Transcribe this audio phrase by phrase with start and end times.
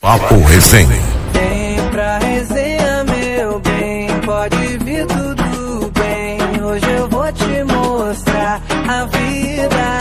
[0.00, 1.02] Papo Resenha.
[1.32, 6.62] Vem pra resenha, meu bem, pode vir tudo bem.
[6.62, 9.98] Hoje eu vou te mostrar a vida.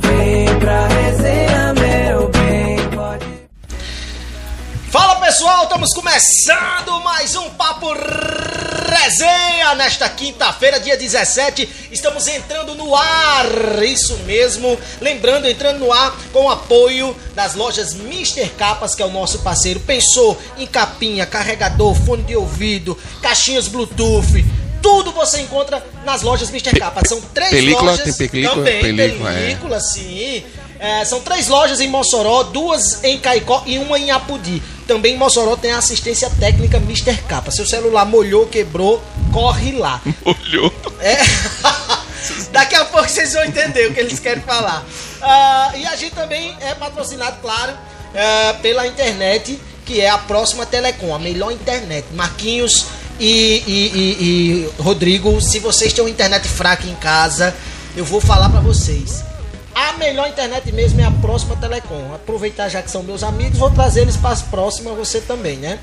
[0.00, 3.26] Vem pra resenha, meu bem, pode.
[4.90, 8.79] Fala pessoal, estamos começando mais um Papo Resenha
[9.76, 11.68] nesta quinta-feira, dia 17.
[11.90, 14.78] Estamos entrando no ar, isso mesmo.
[15.00, 18.48] Lembrando, entrando no ar com o apoio das lojas Mr.
[18.50, 19.80] Capas, que é o nosso parceiro.
[19.80, 24.44] Pensou em capinha, carregador, fone de ouvido, caixinhas Bluetooth.
[24.82, 26.78] Tudo você encontra nas lojas Mr.
[26.78, 27.08] Capas.
[27.08, 28.16] São três película, lojas.
[28.16, 29.40] tem película, também, película, é.
[29.40, 30.44] película, sim.
[30.78, 34.62] É, são três lojas em Mossoró, duas em Caicó e uma em Apudi.
[34.90, 37.16] Também em Mossoró tem a assistência técnica Mr.
[37.28, 37.52] Capa.
[37.52, 39.00] Seu celular molhou, quebrou,
[39.32, 40.02] corre lá.
[40.24, 40.74] Olhou.
[40.98, 41.16] É.
[42.50, 44.84] Daqui a pouco vocês vão entender o que eles querem falar.
[45.22, 47.72] Ah, e a gente também é patrocinado, claro,
[48.12, 52.04] é, pela internet, que é a próxima Telecom, a melhor internet.
[52.12, 52.86] Marquinhos
[53.20, 54.16] e, e- e-
[54.76, 57.54] e Rodrigo, se vocês têm uma internet fraca em casa,
[57.96, 59.22] eu vou falar pra vocês.
[59.80, 62.14] A melhor internet mesmo é a próxima Telecom.
[62.14, 65.78] Aproveitar já que são meus amigos, vou trazer eles para as próximas, você também, né?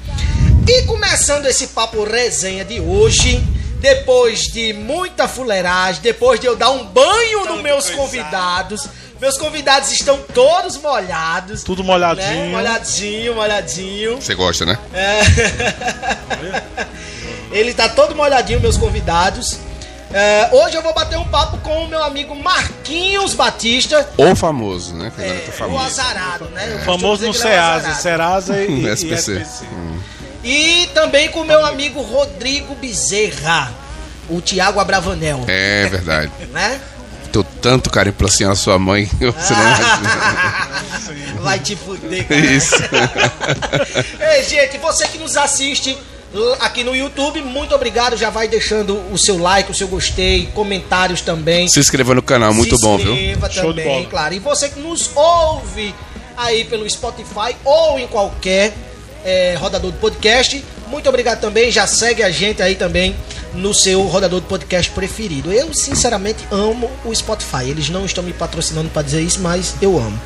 [0.68, 3.44] E começando esse papo resenha de hoje,
[3.80, 8.88] depois de muita fuleiragem, depois de eu dar um banho nos meus convidados,
[9.20, 11.64] meus convidados estão todos molhados.
[11.64, 12.28] Tudo molhadinho.
[12.28, 12.52] Né?
[12.52, 14.22] Molhadinho, molhadinho.
[14.22, 14.78] Você gosta, né?
[17.52, 19.58] Ele tá todo molhadinho, meus convidados.
[20.14, 24.96] É, hoje eu vou bater um papo com o meu amigo Marquinhos Batista, O famoso,
[24.96, 25.12] né?
[25.14, 25.86] Que agora tá o famoso.
[25.86, 26.64] azarado, né?
[26.66, 27.96] Eu costumo Famoso no ele é o.
[27.96, 29.40] Serasa e, e SPC.
[29.42, 29.66] SPC.
[29.66, 30.00] Hum.
[30.44, 33.74] E também com o meu amigo Rodrigo Bezerra,
[34.30, 36.32] o Tiago Abravanel, É verdade.
[36.52, 36.80] né?
[37.34, 39.06] Tô tanto carinho pela senhora sua mãe.
[39.20, 41.42] Você não imagina.
[41.42, 42.40] Vai te fuder, cara.
[42.40, 42.76] Isso.
[44.20, 45.98] Ei, gente, você que nos assiste
[46.60, 48.18] aqui no YouTube, muito obrigado.
[48.18, 51.68] Já vai deixando o seu like, o seu gostei, comentários também.
[51.68, 53.14] Se inscreva no canal, muito Se bom, viu?
[53.14, 54.06] inscreva Show de também, bola.
[54.10, 54.34] claro.
[54.34, 55.94] E você que nos ouve
[56.36, 58.74] aí pelo Spotify ou em qualquer
[59.26, 61.72] eh, rodador de podcast, muito obrigado também.
[61.72, 63.16] Já segue a gente aí também
[63.54, 65.52] no seu rodador de podcast preferido.
[65.52, 67.70] Eu, sinceramente, amo o Spotify.
[67.70, 70.20] Eles não estão me patrocinando para dizer isso, mas eu amo.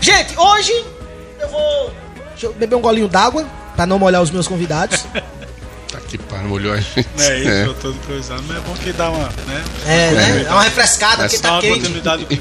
[0.00, 0.84] Gente, hoje
[1.40, 1.90] eu vou
[2.30, 5.04] deixa eu beber um golinho d'água para não molhar os meus convidados.
[5.94, 7.06] Tá aqui, pá, molhou a gente.
[7.16, 9.64] Não é isso, eu tô coisando, mas é bom que dá uma, né?
[9.86, 10.44] É, né?
[10.48, 11.86] É uma refrescada, porque tá uma quente.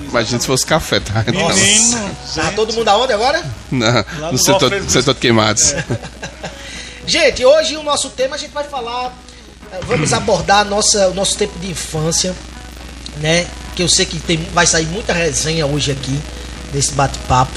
[0.10, 1.24] Imagina se fosse café, tá?
[1.28, 3.44] Menino, Tá gente, todo mundo aonde agora?
[3.70, 4.92] na- Lá no no setor, Valfredo.
[4.92, 5.76] setor de queimados.
[7.06, 9.14] Gente, hoje o nosso tema a gente vai falar,
[9.74, 12.34] eh, vamos abordar nossa, o nosso tempo de infância,
[13.18, 13.46] né?
[13.76, 16.18] Que eu sei que tem, vai sair muita resenha hoje aqui
[16.74, 17.52] nesse bate-papo.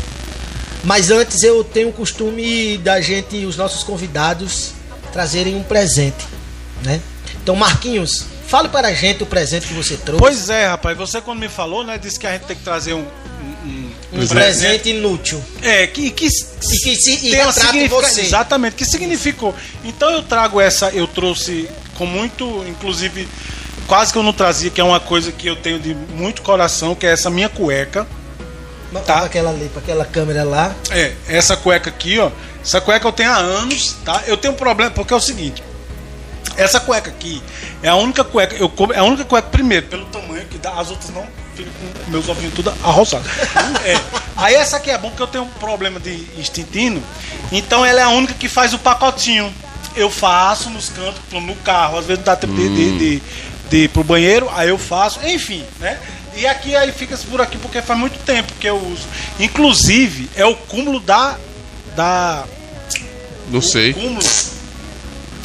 [0.82, 4.72] Mas antes eu tenho o costume da gente, os nossos convidados,
[5.16, 6.27] trazerem um presente,
[6.84, 7.00] né?
[7.43, 10.21] Então, Marquinhos, fale para a gente o presente que você trouxe.
[10.21, 12.93] Pois é, rapaz, você quando me falou, né, disse que a gente tem que trazer
[12.93, 12.99] um.
[13.00, 15.43] um, um um presente inútil.
[15.62, 18.21] É, que, que, E que se e retrate significa- você.
[18.21, 19.55] Exatamente, que significou.
[19.84, 23.26] Então eu trago essa, eu trouxe com muito, inclusive,
[23.87, 26.94] quase que eu não trazia, que é uma coisa que eu tenho de muito coração,
[26.94, 28.06] que é essa minha cueca.
[28.92, 29.00] Tá.
[29.00, 29.14] Tá.
[29.14, 30.74] Pra aquela ali, pra aquela câmera lá.
[30.91, 32.30] É, essa cueca aqui, ó.
[32.62, 34.22] Essa cueca eu tenho há anos, tá?
[34.26, 35.62] Eu tenho um problema, porque é o seguinte.
[36.56, 37.42] Essa cueca aqui
[37.82, 40.72] é a única cueca, eu como, é a única cueca, primeiro, pelo tamanho que dá,
[40.72, 41.72] as outras não ficam
[42.04, 43.26] com meus ovinhos tudo arroçados.
[43.84, 44.00] É.
[44.36, 47.02] Aí essa aqui é bom porque eu tenho um problema de instintivo,
[47.52, 49.52] então ela é a única que faz o pacotinho.
[49.94, 53.22] Eu faço nos cantos, no carro, às vezes não dá tempo de, de, de,
[53.70, 55.98] de ir pro banheiro, aí eu faço, enfim, né?
[56.36, 59.06] E aqui aí fica por aqui porque faz muito tempo que eu uso.
[59.41, 61.36] Inclusive, é o cúmulo da.
[61.94, 62.44] da
[63.48, 63.94] Não sei.
[63.94, 64.24] cúmulo.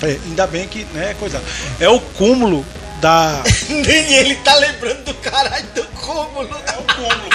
[0.04, 1.42] É, ainda bem que, né, coisa.
[1.80, 2.66] É o cúmulo
[3.00, 3.42] da.
[3.70, 6.50] Nem ele tá lembrando do caralho do cúmulo.
[6.68, 7.30] É o cúmulo.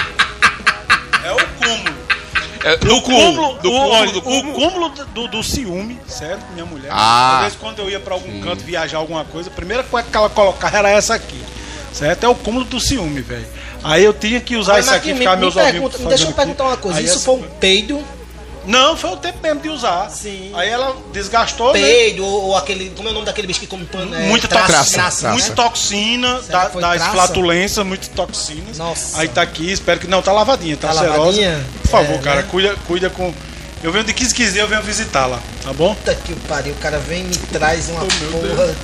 [1.25, 1.97] É o cúmulo.
[2.65, 4.55] É, Do cúmulo, do o, cúmulo, olha, do o cúmulo.
[4.55, 6.45] cúmulo do, do ciúme, certo?
[6.53, 6.91] Minha mulher.
[6.93, 7.37] Ah.
[7.39, 10.17] Às vezes quando eu ia pra algum canto viajar alguma coisa, a primeira coisa que
[10.17, 11.41] ela colocava era essa aqui.
[11.97, 12.25] Certo?
[12.25, 13.47] É o cúmulo do ciúme, velho.
[13.83, 16.25] Aí eu tinha que usar Mas, isso aqui, Marquinhos, ficar me, meus me pergunta, deixa
[16.25, 16.37] eu aqui.
[16.37, 16.99] perguntar uma coisa.
[16.99, 18.05] Aí Isso essa- foi um peido,
[18.67, 20.11] Não, foi o tempo mesmo de usar.
[20.11, 20.51] Sim.
[20.53, 21.81] Aí ela desgastou, né?
[21.81, 22.91] peido ou, ou aquele.
[22.97, 24.13] Como é o nome daquele bicho que come pano?
[24.13, 25.29] É, muita traça, toxina, traça, traça.
[25.33, 25.55] muita né?
[25.55, 27.13] toxina da- das traça?
[27.13, 28.77] flatulências, muitas toxinas.
[28.77, 29.21] Nossa.
[29.21, 31.17] Aí tá aqui, espero que não, tá lavadinha, tá, Tá serosa.
[31.19, 31.65] lavadinha?
[31.83, 32.49] Por favor, É, cara, né?
[32.51, 33.33] cuida, cuida com.
[33.85, 35.95] Eu venho de 15 15 dias, eu venho visitá-la, tá bom?
[35.95, 38.75] Puta que pariu, o cara vem e me traz uma Oh, porra.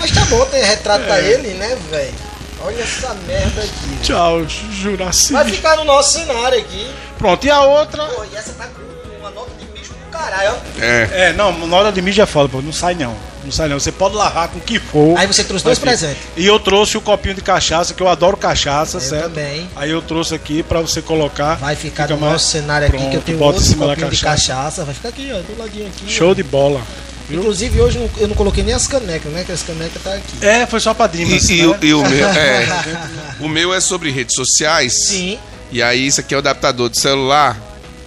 [0.00, 1.30] Mas tá bom, tem retrato É.
[1.30, 2.31] ele, né, velho?
[2.64, 3.98] Olha essa merda aqui.
[4.02, 5.32] Tchau, Juraci.
[5.32, 6.86] Vai ficar no nosso cenário aqui.
[7.18, 8.04] Pronto, e a outra.
[8.06, 10.56] Pô, e essa tá com uma nota de bicho Caralho.
[10.80, 11.08] É.
[11.28, 12.60] É, não, na hora de mídia é foda, pô.
[12.62, 13.14] Não sai não.
[13.44, 13.80] Não sai não.
[13.80, 15.16] Você pode lavar com o que for.
[15.18, 15.86] Aí você trouxe dois Aqui.
[15.86, 16.22] presentes.
[16.36, 19.24] E eu trouxe o copinho de cachaça, que eu adoro cachaça, certo?
[19.24, 19.68] também.
[19.74, 21.56] Aí eu trouxe aqui pra você colocar.
[21.56, 23.68] Vai ficar Fica no mais- nosso cenário aqui, que eu Pronto, tenho bota em outro
[23.72, 24.52] cima da copinho de cachaça.
[24.54, 24.84] cachaça.
[24.84, 26.12] Vai ficar aqui, ó, do ladinho aqui.
[26.12, 26.80] Show de bola.
[27.30, 29.44] Inclusive, hoje eu não- eu não coloquei nem as canecas, né?
[29.44, 30.44] Que as canecas tá aqui.
[30.46, 31.48] É, foi só pra Dimas.
[31.48, 31.66] E, e né?
[31.80, 32.66] o- e o meu é,
[33.40, 35.06] o meu é sobre redes sociais.
[35.08, 35.38] Sim.
[35.70, 37.58] E aí isso aqui é o adaptador de celular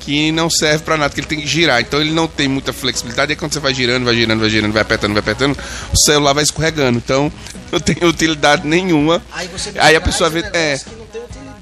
[0.01, 1.81] que não serve pra nada, que ele tem que girar.
[1.81, 3.31] Então ele não tem muita flexibilidade.
[3.31, 5.57] Aí quando você vai girando, vai girando, vai girando, vai apertando, vai apertando,
[5.91, 6.97] o celular vai escorregando.
[7.03, 7.31] Então
[7.71, 9.19] não tem utilidade nenhuma.
[9.31, 10.79] Aí Aí a pessoa vê- é.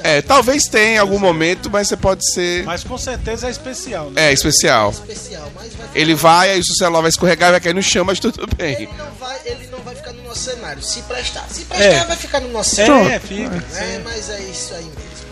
[0.03, 4.09] É, talvez tenha em algum momento, mas você pode ser Mas com certeza é especial,
[4.11, 4.29] né?
[4.29, 4.91] é especial.
[4.91, 8.03] Especial, mas vai Ele vai, aí o seu celular vai escorregar, vai cair no chão,
[8.03, 8.73] mas tudo bem.
[8.75, 10.83] Ele não, vai, ele não vai ficar no nosso cenário.
[10.83, 11.47] Se prestar.
[11.49, 12.03] Se prestar, É.
[12.05, 13.09] vai ficar no nosso cenário.
[13.11, 13.63] É, fica.
[13.77, 15.23] É, mas é isso aí mesmo.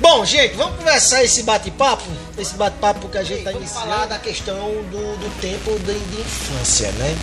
[0.00, 2.04] Bom, gente, vamos conversar esse bate-papo?
[2.38, 3.80] Esse bate-papo que a gente está iniciando.
[3.80, 4.56] falar da questão
[4.92, 7.16] do, do tempo de, de infância, né?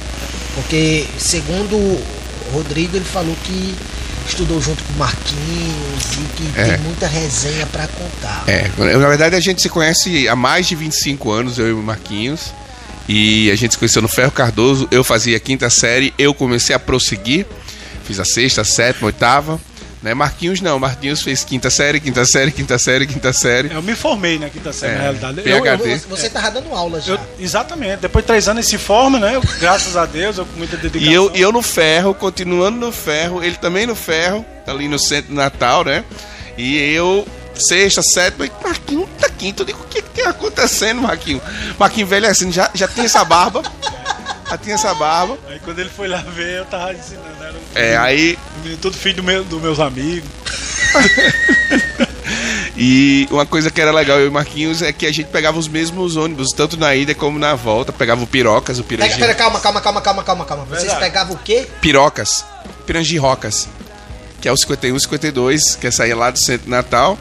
[0.56, 2.04] Porque, segundo o
[2.54, 3.74] Rodrigo, ele falou que
[4.28, 6.64] estudou junto com o Marquinhos e que É.
[6.76, 8.44] tem muita resenha para contar.
[8.48, 11.82] É, na verdade a gente se conhece há mais de 25 anos, eu e o
[11.82, 12.54] Marquinhos.
[13.08, 14.88] E a gente se conheceu no Ferro Cardoso.
[14.90, 17.46] Eu fazia a quinta série, eu comecei a prosseguir.
[18.04, 19.60] Fiz a sexta, a sétima, a oitava.
[20.06, 20.14] Né?
[20.14, 23.74] Marquinhos não, Marquinhos fez quinta série, quinta série, quinta série, quinta série.
[23.74, 25.42] Eu me formei na quinta série, É, na realidade.
[25.42, 25.50] PH.
[25.50, 25.98] Eu, PhD.
[25.98, 27.14] Você, você tava dando aula já.
[27.14, 28.02] eu- exatamente.
[28.02, 29.36] Depois de três anos ele se forma, né?
[29.36, 31.12] Eu, graças a Deus, eu com muita dedicação.
[31.12, 34.88] E eu, e eu no ferro, continuando no ferro, ele também no ferro, tá ali
[34.88, 36.04] no centro do Natal, né?
[36.56, 39.64] E eu, sexta, sétima, e Marquinhos tá quinto.
[39.64, 41.42] Eu digo, o que, que tem acontecendo, Marquinhos?
[41.80, 43.64] Marquinhos envelhecendo, já, já tem essa barba.
[44.50, 45.38] Já tinha essa barba.
[45.50, 47.28] Aí quando ele foi lá ver, eu tava ensinando.
[47.42, 48.38] Era um É, aí.
[48.82, 50.30] todo filho do meu, dos meus amigos.
[52.78, 55.68] E uma coisa que era legal, eu e Marquinhos, é que a gente pegava os
[55.68, 57.94] mesmos ônibus, tanto na ida como na volta.
[57.94, 59.20] Pegava o Pirocas, o Pega, Pirangi.
[59.20, 60.66] pera, calma, calma, calma, calma, calma, calma.
[60.66, 61.00] Vocês Verdade.
[61.00, 61.68] pegavam o quê?
[61.80, 62.44] Pirocas,
[62.86, 63.70] Pirangi Rocas,
[64.42, 67.18] que é o 51 52, que é sair lá do centro de Natal.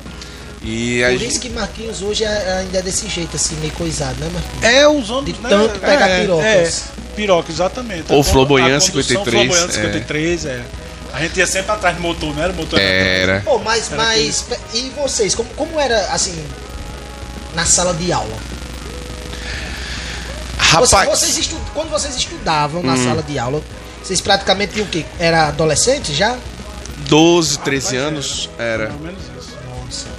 [0.66, 3.72] E a Por gente- isso que Marquinhos hoje é- ainda é desse jeito, assim, meio
[3.74, 4.64] coisado, né, Marquinhos?
[4.64, 5.48] É, os ônibus, De né?
[5.50, 6.46] tanto pegar é, pirocas.
[6.46, 6.82] É,
[7.14, 8.04] piroca, exatamente.
[8.12, 9.72] Ou Flamboyant a condução 53, Flamboyant é.
[9.72, 10.62] 53, é.
[11.12, 12.52] A gente ia sempre atrás do motor, não era?
[12.52, 12.88] O motor era
[13.32, 13.40] Era.
[13.44, 16.34] Pô, mas, Era mas, e vocês, como, como era, assim,
[17.54, 18.34] na sala de aula?
[20.58, 23.62] Rapaz, vocês estu- quando vocês estudavam na sala de aula,
[24.02, 25.04] vocês praticamente tinham o quê?
[25.18, 26.36] Era adolescente já?
[27.08, 28.86] 12, 13 anos era.
[28.88, 29.28] pelo menos isso.
[29.28, 29.33] Nossa.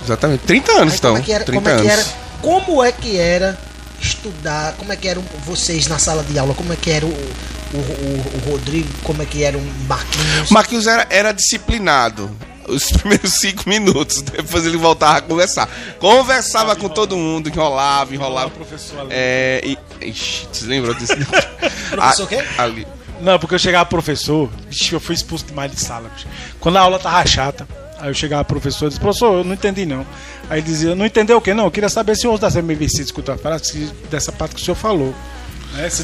[0.05, 1.11] Exatamente, 30 anos Aí, então.
[1.11, 1.99] como é que era, 30 como é que anos.
[1.99, 3.57] era, como é que era
[4.01, 7.09] estudar, como é que eram vocês na sala de aula, como é que era o,
[7.09, 10.49] o, o- o Rodrigo, como é que era o Marquinhos?
[10.51, 12.29] Marquinhos era, era disciplinado.
[12.67, 15.69] Os primeiros cinco minutos, depois ele voltava a conversar.
[15.99, 18.47] Conversava com todo mundo, enrolava, enrolava.
[18.47, 19.05] o professor.
[19.11, 19.61] É.
[19.63, 19.77] E,
[20.09, 21.15] ixi, você lembrou desse?
[21.15, 22.43] Professor Ah, o quê?
[22.57, 22.87] Ali.
[23.21, 24.49] Não, porque eu chegava professor,
[24.91, 26.11] eu fui expulso demais de sala.
[26.59, 27.67] Quando a aula tava chata,
[27.99, 30.05] aí eu chegava professor e disse, professor, eu não entendi não.
[30.49, 31.53] Aí ele dizia, não entendeu o quê?
[31.53, 34.63] Não, eu queria saber se o da CMVC escutou a frase dessa parte que o
[34.65, 35.13] senhor falou.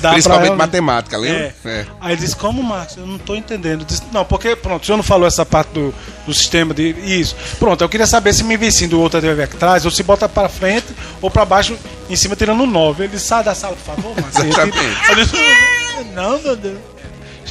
[0.01, 1.55] Pra Principalmente ela- matemática, lembra?
[1.63, 1.85] É.
[2.01, 2.97] Aí ele disse, como, Marcos?
[2.97, 3.85] Eu não tô entendendo.
[3.85, 5.93] Disse, não, porque, pronto, o senhor não falou essa parte do,
[6.25, 6.89] do sistema de.
[6.89, 7.37] Isso.
[7.57, 10.49] Pronto, eu queria saber se me vizinho do outro TV atrás, ou se bota pra
[10.49, 10.87] frente
[11.21, 11.77] ou pra baixo,
[12.09, 13.03] em cima, tirando 9.
[13.03, 14.39] Ele disse, sai da sala, por favor, Marcos.
[14.43, 15.15] Exatamente.
[15.15, 15.35] Disse,
[16.13, 16.77] não, meu Deus.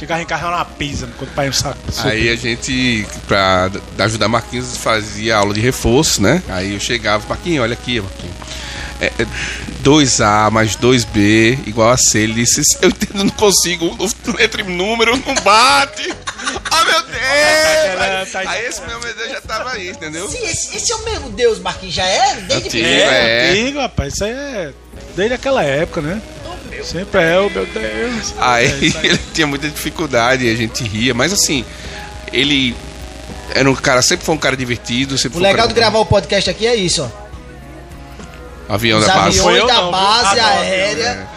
[0.01, 1.77] Chegava em carro era uma pisa quando o pai um saco.
[2.05, 6.41] Aí a gente, pra ajudar Marquinhos, fazia aula de reforço, né?
[6.49, 8.35] Aí eu chegava, Marquinhos, olha aqui, Marquinhos.
[8.99, 9.27] É, é
[9.83, 12.17] 2A mais 2B igual a C.
[12.17, 16.11] Ele disse, eu entendo, não consigo, o letra e número não bate.
[16.71, 18.35] Ah, meu Deus!
[18.35, 20.27] Aí, aí esse meu Deus já tava aí, entendeu?
[20.27, 22.35] Sim, esse, esse é o mesmo Deus, Marquinhos, já é?
[22.47, 22.85] Desde Antigo.
[22.87, 23.51] É, É.
[23.51, 24.13] antigo, rapaz.
[24.15, 24.73] Isso aí é
[25.15, 26.19] desde aquela época, né?
[26.83, 28.33] Sempre é, oh, meu Deus.
[28.37, 28.69] Aí É,
[29.07, 31.63] ele tinha muita dificuldade, a gente ria, mas assim,
[32.31, 32.75] ele
[33.53, 35.17] era um cara, sempre foi um cara divertido.
[35.17, 38.73] Sempre O foi um legal cara de gravar o podcast aqui é isso, ó.
[38.73, 39.39] Avião Os da base.
[39.39, 41.27] Foi aviões eu da não, base não, aérea.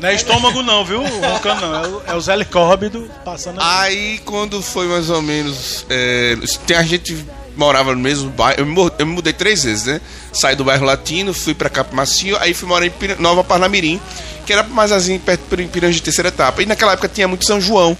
[0.00, 1.02] Não é estômago não, viu?
[1.02, 1.74] Não.
[1.84, 3.68] É, o- é os helicópteros passando ali.
[3.70, 5.86] Aí quando foi mais ou menos.
[5.88, 7.24] É, tem a gente
[7.58, 8.60] morava no mesmo bairro.
[8.60, 10.00] Eu me, mu- eu me mudei três vezes, né?
[10.32, 14.00] Saí do bairro latino, fui pra Capo Macio, aí fui morar em Nova Parnamirim,
[14.46, 16.62] que era mais assim, perto de Piranha de terceira etapa.
[16.62, 17.96] E naquela época tinha muito São João.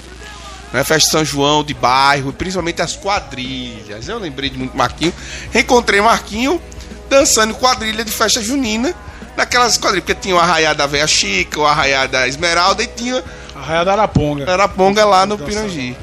[0.72, 4.06] Né, festa de São João, de bairro, principalmente as quadrilhas.
[4.08, 5.12] Eu lembrei de muito Marquinho.
[5.50, 6.60] Reencontrei Marquinho
[7.08, 8.94] dançando quadrilha de festa junina.
[9.36, 13.24] Naquelas quadrilhas, porque tinha o arraiá da Veia Chica, o arraiá da Esmeralda e tinha
[13.54, 14.52] Arraia da Araponga.
[14.52, 15.38] Araponga lá no.
[15.38, 15.96] Pirangi.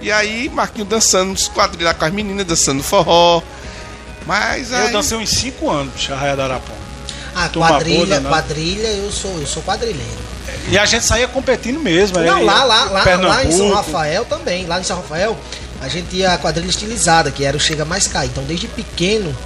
[0.00, 1.38] E aí, Marquinhos dançando
[1.80, 3.42] lá com as meninas, dançando forró.
[4.26, 4.86] Mas aí.
[4.86, 6.84] Eu dancei uns 5 anos, Arraia da Araponga.
[7.34, 10.34] Ah, turma quadrilha, boa, quadrilha, eu sou, eu sou quadrilheiro.
[10.68, 12.18] E a gente saía competindo mesmo.
[12.20, 13.72] Não, aí, lá, lá, lá, lá em São.
[13.72, 14.66] Rafael também.
[14.66, 15.36] Lá em São Rafael,
[15.80, 18.26] a gente ia a quadrilha estilizada, que era o Chega Mais Cai.
[18.26, 19.36] Então, desde pequeno,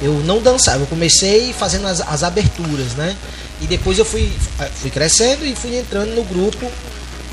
[0.00, 0.80] eu não dançava.
[0.80, 3.14] Eu comecei fazendo as, as aberturas, né?
[3.60, 6.70] E depois eu fui, eh, fui crescendo e fui entrando no grupo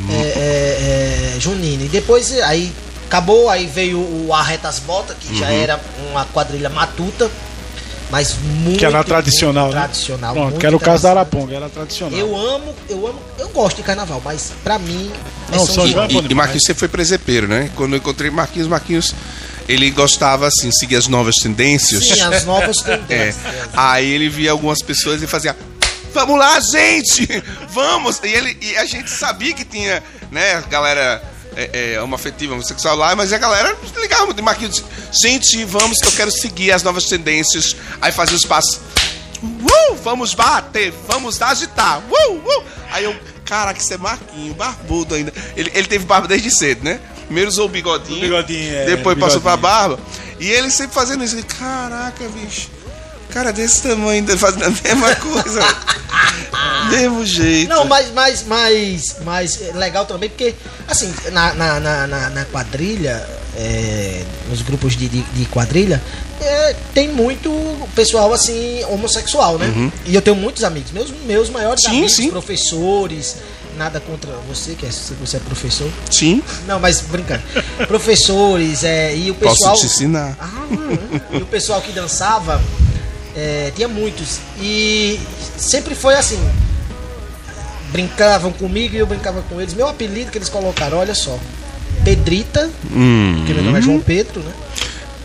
[0.09, 1.85] é, é, é, junino.
[1.85, 2.71] E depois, aí
[3.07, 5.79] acabou, aí veio o Arretas Volta, que já era
[6.11, 7.29] uma quadrilha matuta.
[8.09, 8.77] Mas muito.
[8.77, 9.71] Que era muito tradicional, né?
[9.71, 10.33] Tradicional.
[10.33, 11.11] Pronto, muito que era o caso da.
[11.11, 12.19] Araponga, era tradicional.
[12.19, 15.09] Eu amo, eu amo, eu gosto de carnaval, mas pra mim
[15.49, 16.05] é Não, São João.
[16.05, 16.35] É E, e.
[16.35, 17.71] Marquinhos sempre foi presepeiro, né?
[17.73, 19.15] Quando eu encontrei Marquinhos, Marquinhos,
[19.67, 22.03] ele gostava, assim, seguir as novas tendências.
[22.05, 22.97] Sim, as novas É.
[22.97, 23.45] tendências.
[23.73, 25.55] Aí ele via algumas pessoas e fazia.
[26.13, 27.27] Vamos lá, gente!
[27.69, 28.19] Vamos!
[28.23, 31.23] E, ele, e a gente sabia que tinha, né, a galera
[31.55, 34.43] é, é, homoafetiva, homossexual lá, mas a galera ligava muito.
[34.43, 37.75] Marquinhos, gente, vamos que eu quero seguir as novas tendências.
[38.01, 38.79] Aí fazia os passos.
[39.43, 41.99] Uh, vamos bater, vamos agitar.
[41.99, 42.63] Uh, uh.
[42.91, 43.15] Aí eu,
[43.45, 45.33] caraca, isso é Marquinho, barbudo ainda.
[45.55, 46.99] Ele, ele teve barba desde cedo, né?
[47.25, 49.79] Primeiro usou o bigodinho, O bigodinho, é, depois passou pra bigodinho.
[49.79, 49.99] barba.
[50.39, 51.35] E ele sempre fazendo isso.
[51.35, 52.69] Ele, Caraca, bicho.
[53.31, 55.59] Cara desse tamanho, fazendo a mesma coisa.
[56.89, 57.69] Mesmo jeito.
[57.69, 60.53] Não, mas, mas, mas, mas é legal também, porque,
[60.87, 66.01] assim, na, na, na, na- quadrilha, é, nos grupos de, de, de quadrilha,
[66.41, 67.49] é, tem muito
[67.95, 69.91] pessoal, assim, homossexual, né?
[70.05, 72.29] E eu tenho muitos amigos, meus, meus maiores Sim, amigos, sim.
[72.29, 73.37] professores,
[73.77, 75.89] nada contra você, que é, você é professor.
[76.09, 77.43] Sim, Não, mas brincando.
[77.87, 79.75] professores, é, e o posso pessoal...
[79.77, 80.35] te ensinar.
[80.39, 80.65] Ah,
[81.31, 82.61] e o pessoal que dançava
[83.35, 84.39] é, tinha muitos.
[84.59, 85.19] E
[85.57, 86.39] sempre foi assim.
[87.91, 89.73] Brincavam comigo e eu brincava com eles.
[89.73, 91.37] Meu apelido que eles colocaram, olha só.
[92.03, 93.43] Pedrita, Hum.
[93.45, 94.53] que meu nome é João Pedro, né?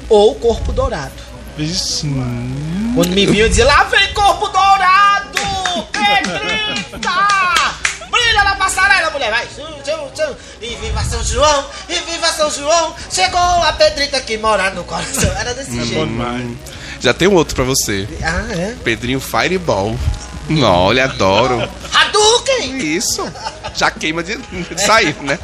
[0.09, 1.13] Ou Corpo Dourado.
[1.59, 2.07] Isso.
[2.95, 5.39] Quando me eu dizia, lá vem Corpo Dourado!
[5.91, 7.11] Pedrita!
[8.11, 9.47] Brilha na passarela, mulher, vai!
[10.61, 11.65] E viva São João!
[11.89, 12.95] E viva São João!
[13.11, 15.31] Chegou a Pedrita que mora no coração.
[15.39, 16.07] Era desse Bom jeito.
[17.01, 18.09] Já tem um outro pra você.
[18.23, 18.75] Ah, é?
[18.83, 19.97] Pedrinho Fireball.
[20.49, 21.69] Não, olha, adoro.
[21.93, 22.79] Hadouken!
[22.79, 23.27] Isso.
[23.75, 25.39] Já queima de, de sair, né?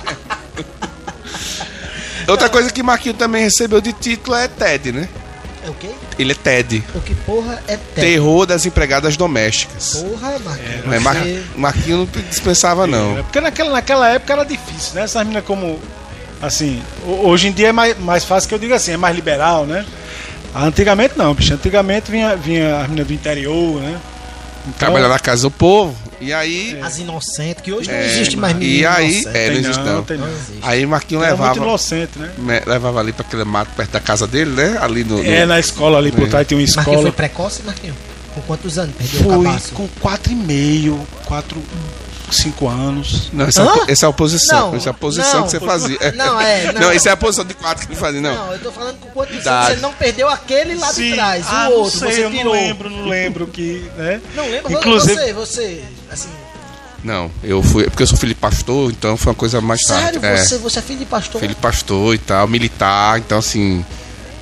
[2.29, 5.09] Outra coisa que Marquinho também recebeu de título é Ted, né?
[5.65, 5.91] É o quê?
[6.19, 6.83] Ele é Ted.
[6.95, 8.07] O que porra é terra?
[8.07, 9.97] Terror das empregadas domésticas.
[9.97, 10.85] Porra, Marquinhos.
[10.87, 10.99] Né?
[10.99, 11.17] Mar...
[11.17, 13.19] Você- Marquinho não dispensava, não.
[13.19, 15.03] É, Porque naquela, naquela época era difícil, né?
[15.03, 15.81] Essas meninas como.
[16.41, 19.15] Assim, ho- hoje em dia é mais, mais fácil que eu diga assim, é mais
[19.15, 19.85] liberal, né?
[20.55, 21.55] Antigamente não, bicho.
[21.55, 23.99] Antigamente vinha, vinha as meninas do interior, né?
[24.65, 25.97] Então, Trabalhar na casa do povo.
[26.21, 26.79] E aí.
[26.83, 29.37] As inocentes, que hoje não É, existe mais e menino aí- inocente.
[29.37, 30.03] é, não existe não, não.
[30.05, 30.27] tem não.
[30.27, 30.59] Não existe.
[30.63, 31.59] Aí Marquinho Era muito levava.
[31.67, 32.31] inocente, né?
[32.39, 34.79] me- levava ali pra aquele mato perto da casa dele, né?
[34.81, 35.17] Ali no.
[35.21, 37.03] no- É, na escola ali por trás tem uma escola.
[37.03, 37.97] foi precoce, Marquinhos?
[38.35, 38.95] Com quantos anos?
[38.97, 39.73] Perdeu o Fui cabaço?
[39.75, 41.61] com quatro e meio, quatro,
[42.37, 43.31] cinco anos.
[43.33, 43.75] Não, essa, é Hã?
[43.89, 44.71] essa é a oposição.
[44.71, 45.45] Não, essa é a posição não.
[45.45, 46.13] que você fazia.
[46.17, 46.81] Não, é, não.
[46.83, 48.35] Não, essa é a posição de quatro que ele fazia, não.
[48.35, 49.75] Não, eu tô falando com quantos Idade.
[49.77, 52.45] você não perdeu aquele lá de trás, ah, o outro, não sei, você eu tirou.
[52.45, 54.21] não lembro, não lembro que, né?
[54.35, 54.73] Não lembra?
[54.73, 56.29] Inclusive, Você, você, assim,
[57.05, 57.85] Não, eu fui.
[57.85, 60.41] Porque eu sou filho de pastor, então foi uma coisa mais sério, tarde.
[60.41, 61.41] É, você, você é filho de pastor?
[61.41, 63.85] filho de pastor e tal, militar, então assim.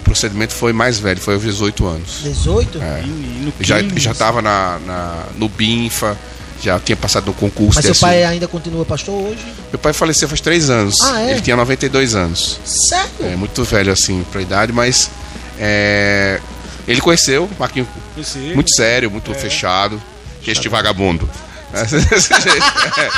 [0.01, 2.21] O procedimento foi mais velho, foi aos 18 anos.
[2.25, 2.79] 18?
[2.81, 4.01] menino, Já, 15.
[4.01, 6.19] já tava na, na- no BINFA,
[6.61, 7.77] já tinha passado no concurso.
[7.77, 9.45] Mas seu pai ainda continua pastor hoje?
[9.71, 10.95] Meu pai faleceu faz três anos.
[11.03, 11.33] Ah, é?
[11.33, 12.61] Ele tinha 92 anos.
[12.65, 13.11] Sério?
[13.21, 15.11] É muito velho assim pra idade, mas
[15.59, 16.41] é,
[16.87, 18.39] ele conheceu Marquinho Conheci.
[18.55, 20.01] muito sério, muito fechado,
[20.43, 21.29] que este vagabundo.
[21.73, 23.11] É.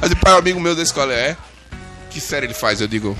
[0.00, 1.36] Mas o pai é um amigo meu da escola é.
[2.10, 2.80] Que série ele faz?
[2.80, 3.16] Eu digo,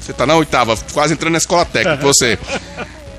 [0.00, 2.38] você tá na oitava, quase entrando na escola técnica, você.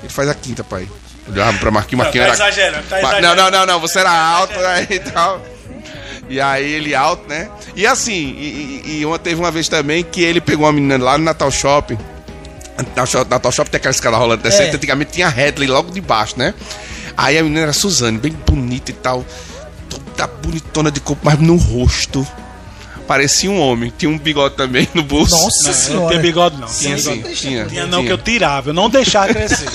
[0.02, 0.88] Ele faz a quinta, pai.
[1.28, 2.36] Eu olhava pra Marquinho, Não, Marquinho tá era.
[2.36, 3.36] exagerando, tá exagerando.
[3.36, 5.42] Não, não, não, não, você era alto né, e tal.
[6.30, 7.50] E aí ele alto, né?
[7.76, 11.04] E assim, e, e- e uma, teve uma vez também que ele pegou uma menina
[11.04, 11.98] lá no Natal Shopping.
[12.78, 14.72] Natal Shopping, Natal Shopping tem aquela escada rolando descendo.
[14.72, 14.76] É.
[14.76, 16.54] Antigamente tinha Headley logo de baixo, né?
[17.16, 19.24] Aí a menina era Suzane, bem bonita e tal.
[19.90, 22.28] Toda bonitona de corpo, mas no rosto.
[23.08, 23.94] Parecia um homem.
[23.98, 25.36] Tinha um bigode também no bolso.
[25.36, 26.02] Nossa Não, senhora.
[26.02, 26.68] não tinha bigode, não.
[26.68, 27.36] Tinha Tinha sim, bigode.
[27.36, 27.66] tinha.
[27.66, 29.68] Tinha não, que eu tirava, eu não deixava crescer.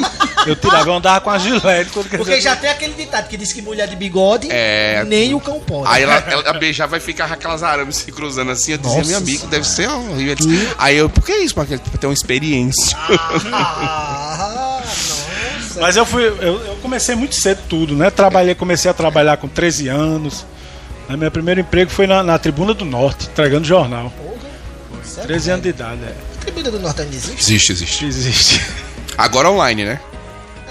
[0.47, 1.91] Eu tirava, eu andava com a gilete.
[1.91, 2.41] quando Porque crescia.
[2.51, 5.05] já tem aquele ditado que diz que mulher de bigode, É.
[5.07, 5.87] nem o cão pode.
[5.93, 8.73] Aí ela, ela beijava e ficava aquelas arames se cruzando assim.
[8.73, 9.51] Eu dizia, Nossa meu amigo, Senhora.
[9.51, 10.35] deve ser horrível.
[10.35, 11.83] Disse, Aí eu, por que isso, Marquinhos?
[11.83, 12.97] Pra ter uma experiência.
[13.53, 15.81] Ah, nossa.
[15.81, 18.11] Mas eu fui, eu, eu comecei muito cedo tudo, né?
[18.11, 20.45] Trabalhei, comecei a trabalhar com 13 anos.
[21.11, 24.13] Aí meu primeiro emprego foi na, na Tribuna do Norte, entregando jornal.
[25.03, 26.15] Sério, 13 anos de idade, é.
[26.37, 27.41] A Tribuna do Norte ainda existe?
[27.41, 28.05] Existe, existe.
[28.05, 28.61] Existe.
[29.19, 30.01] Agora online, né?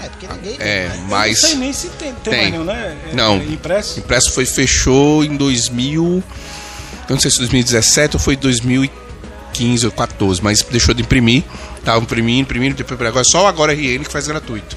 [0.02, 0.86] É, porque ninguém É?
[0.94, 1.42] Eu mas.
[1.42, 2.40] não sei nem se tem, tem, Tem.
[2.40, 2.96] mais nenhum, né?
[3.10, 3.34] É, Não.
[3.34, 3.98] é impresso.
[3.98, 6.24] Impresso foi fechou em 2000.
[7.06, 11.44] Eu não sei se 2017 ou foi 2015 ou 14, mas deixou de imprimir.
[11.84, 14.74] Tava imprimindo, imprimindo, depois agora só agora RN que faz gratuito.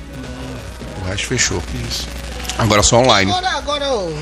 [1.01, 1.63] O resto fechou.
[1.89, 2.05] Isso.
[2.57, 3.31] Agora só online.
[3.31, 4.13] Agora, agora o-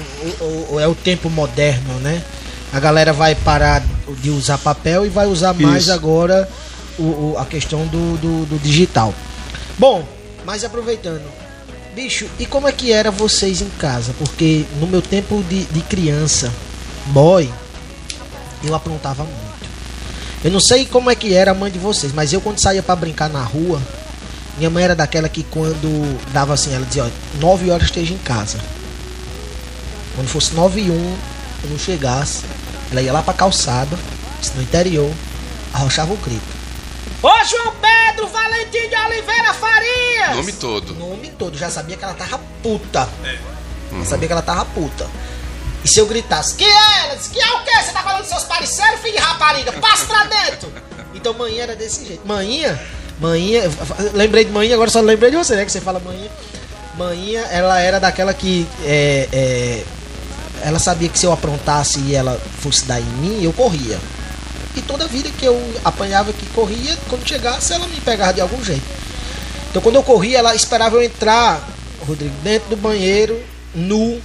[0.42, 2.22] o- o- é o tempo moderno, né?
[2.74, 3.84] A galera vai parar
[4.22, 5.92] de usar papel e vai usar mais Isso.
[5.94, 6.48] agora
[6.98, 9.14] o, a questão do, do, do digital.
[9.78, 10.06] Bom,
[10.46, 11.24] mas aproveitando,
[11.94, 14.14] bicho, e como é que era vocês em casa?
[14.18, 16.52] Porque no meu tempo de, de criança,
[17.08, 17.50] boy,
[18.64, 19.42] eu aprontava muito.
[20.44, 22.82] Eu não sei como é que era a mãe de vocês, mas eu quando saía
[22.82, 23.82] pra brincar na rua,
[24.58, 28.18] minha mãe era daquela que quando dava assim, ela dizia, ó, 9 horas esteja em
[28.18, 28.60] casa.
[30.16, 30.94] Quando fosse 9 e 1,
[31.64, 32.44] eu não chegasse,
[32.92, 33.98] ela ia lá pra calçada,
[34.56, 35.12] no interior,
[35.74, 36.62] arrochava o grito.
[37.24, 40.36] Ô João Pedro Valentim de Oliveira Farias!
[40.36, 40.96] Nome todo.
[40.96, 43.08] Nome todo, já sabia que ela tava puta.
[43.92, 45.08] Já sabia que ela tava puta.
[45.84, 47.00] E se eu gritasse, que é?
[47.06, 47.84] Ela disse, que é o quê?
[47.84, 49.72] Você tá falando dos seus parceiros, filho de rapariga?
[49.74, 50.72] Passa pra dentro!
[51.14, 52.28] Então manhã era desse jeito.
[52.28, 52.80] Manhã,
[53.30, 55.66] eu lembrei de manhã, agora só lembrei de você, né?
[55.66, 56.28] Que você fala manhã.
[56.98, 59.84] Manhã, ela era daquela que é, é,
[60.64, 63.98] ela sabia que se eu aprontasse e ela fosse dar em mim, eu corria.
[64.76, 68.64] E toda vida que eu apanhava que corria, quando chegasse, ela me pegava de algum
[68.64, 68.84] jeito.
[69.70, 71.68] Então quando eu corria, ela esperava eu entrar,
[72.08, 73.40] Rodrigo, dentro do banheiro,
[73.76, 74.22] nu.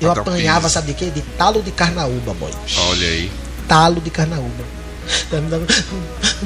[0.00, 1.10] Eu um apanhava, sabe de quê?
[1.10, 2.52] De talo de carnaúba, boy.
[2.88, 3.30] Olha aí.
[3.66, 4.77] Talo de carnaúba.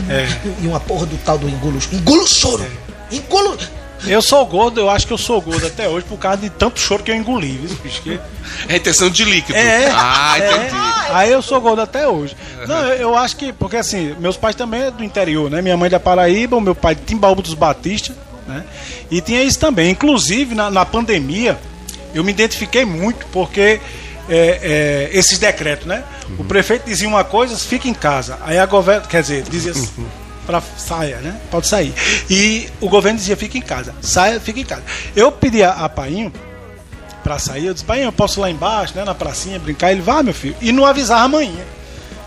[0.08, 0.26] É.
[0.62, 1.78] E uma porra do tal do engulo.
[1.92, 2.64] Engulo choro!
[3.10, 3.56] Engulo.
[4.04, 6.80] Eu sou gordo, eu acho que eu sou gordo até hoje por causa de tanto
[6.80, 7.76] choro que eu engoli, viu?
[8.02, 8.20] Que-
[8.68, 9.56] Retenção de líquido.
[9.56, 9.88] É.
[9.92, 10.48] Ah, É.
[10.56, 10.76] entendi.
[11.10, 12.34] Aí eu sou gordo até hoje.
[12.66, 15.62] Não, eu, eu acho que, porque assim, meus pais também é do interior, né?
[15.62, 18.12] Minha mãe é da Paraíba, o meu pai de Timbaúba dos Batista,
[18.48, 18.64] né?
[19.08, 19.90] E tinha isso também.
[19.90, 21.56] Inclusive, na, na pandemia,
[22.12, 23.80] eu me identifiquei muito porque
[24.34, 26.02] é, é, esses decretos, né?
[26.38, 28.38] O prefeito dizia uma coisa, fica em casa.
[28.46, 29.88] Aí a governo, quer dizer, dizia assim,
[30.46, 31.38] pra saia, né?
[31.50, 31.92] Pode sair.
[32.30, 33.94] E o governo dizia, fica em casa.
[34.00, 34.82] Saia, fica em casa.
[35.14, 36.32] Eu pedi a, a Painho
[37.22, 39.92] pra sair, eu disse, pai, eu posso ir lá embaixo, né, na pracinha, brincar?
[39.92, 40.56] Ele, vá, meu filho.
[40.60, 41.62] E não avisava a manhã.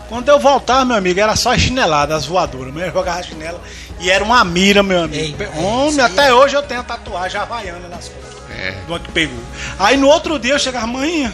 [0.08, 2.72] Quando eu voltava, meu amigo, era só chinelada, as voadoras.
[2.72, 3.60] Mas eu jogava a chinela
[3.98, 5.36] e era uma mira, meu amigo.
[5.42, 8.36] Ei, Homem, até é- hoje eu tenho a tatuagem havaiana nas costas.
[8.56, 8.74] É.
[8.86, 9.38] Do que pegou.
[9.78, 11.30] Aí no outro dia eu chegava, mãe,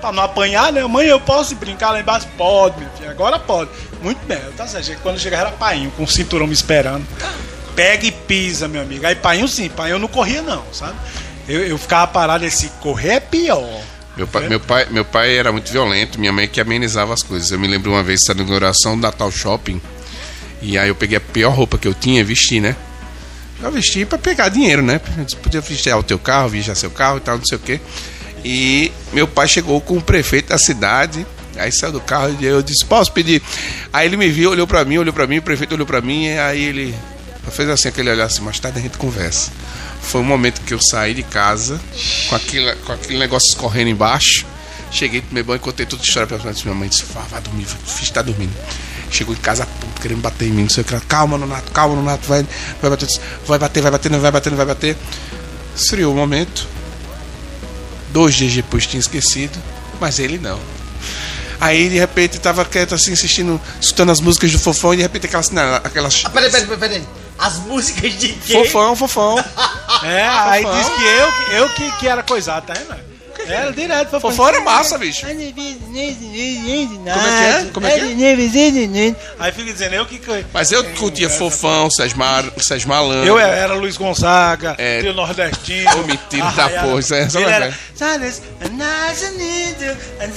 [0.00, 0.84] pra não apanhar, né?
[0.86, 2.26] Mãe, eu posso brincar lá embaixo?
[2.36, 3.70] Pode, meu filho, agora pode.
[4.02, 5.00] Muito bem, tá certo.
[5.02, 7.06] Quando eu chegava era painho, com o cinturão me esperando.
[7.74, 9.06] Pega e pisa, meu amigo.
[9.06, 10.96] Aí painho sim, painho eu não corria não, sabe?
[11.48, 13.82] Eu, eu ficava parado esse correr é pior.
[14.16, 17.52] Meu pai, meu, pai, meu pai era muito violento, minha mãe que amenizava as coisas.
[17.52, 19.80] Eu me lembro uma vez, na inauguração do Natal Shopping,
[20.60, 22.74] e aí eu peguei a pior roupa que eu tinha e vesti, né?
[23.62, 25.00] Eu vesti pra pegar dinheiro, né?
[25.42, 27.80] Podia vestir o teu carro, viajar seu carro e tal, não sei o quê.
[28.50, 32.62] E meu pai chegou com o prefeito da cidade, aí saiu do carro e eu
[32.62, 33.42] disse, posso pedir?
[33.92, 36.28] Aí ele me viu, olhou pra mim, olhou pra mim, o prefeito olhou pra mim,
[36.30, 36.94] aí ele
[37.50, 39.52] fez assim, aquele olhar assim, mais tarde a gente conversa.
[40.00, 41.78] Foi o momento que eu saí de casa,
[42.30, 44.46] com aquele, com aquele negócio escorrendo embaixo.
[44.90, 46.62] Cheguei pro meu banho, contei toda a história pra minha mãe.
[46.64, 48.56] Minha mãe disse: vai dormir, filho tá dormindo.
[49.10, 50.98] Chegou em casa, puto, querendo bater em mim, não sei o que.
[51.00, 52.46] Calma, Nonato, calma, Nonato, vai,
[52.80, 53.08] vai bater,
[53.46, 54.96] vai bater, vai bater, não vai bater, não vai bater.
[55.76, 56.77] Esfriou o momento.
[58.10, 59.58] Dois dias depois tinha esquecido,
[60.00, 60.58] mas ele não.
[61.60, 65.26] Aí de repente tava quieto assim, assistindo, escutando as músicas do Fofão, e de repente
[65.26, 65.50] aquelas.
[65.84, 67.08] aquelas Ah, peraí, peraí, peraí, peraí.
[67.38, 68.64] As músicas de quem?
[68.64, 69.36] Fofão, fofão.
[70.04, 70.78] É, aí Fofão.
[70.78, 73.07] disse que eu, que- eu que, que era coisado, tá vendo?
[73.48, 74.30] Era direto, fofão.
[74.30, 75.20] Fofão era massa, bicho.
[75.26, 75.52] Como é que
[77.44, 77.64] é?
[77.72, 78.00] Como é que
[79.38, 80.20] Aí fica dizendo, eu que.
[80.52, 83.26] Mas eu curtia Fofão, Sesmar, Sesmalandro.
[83.26, 84.98] Eu era Luiz Gonzaga, É.
[85.00, 86.00] trio nordestino.
[86.00, 87.68] Ô, mentira da porra, isso é- vai era.
[87.68, 88.04] Isso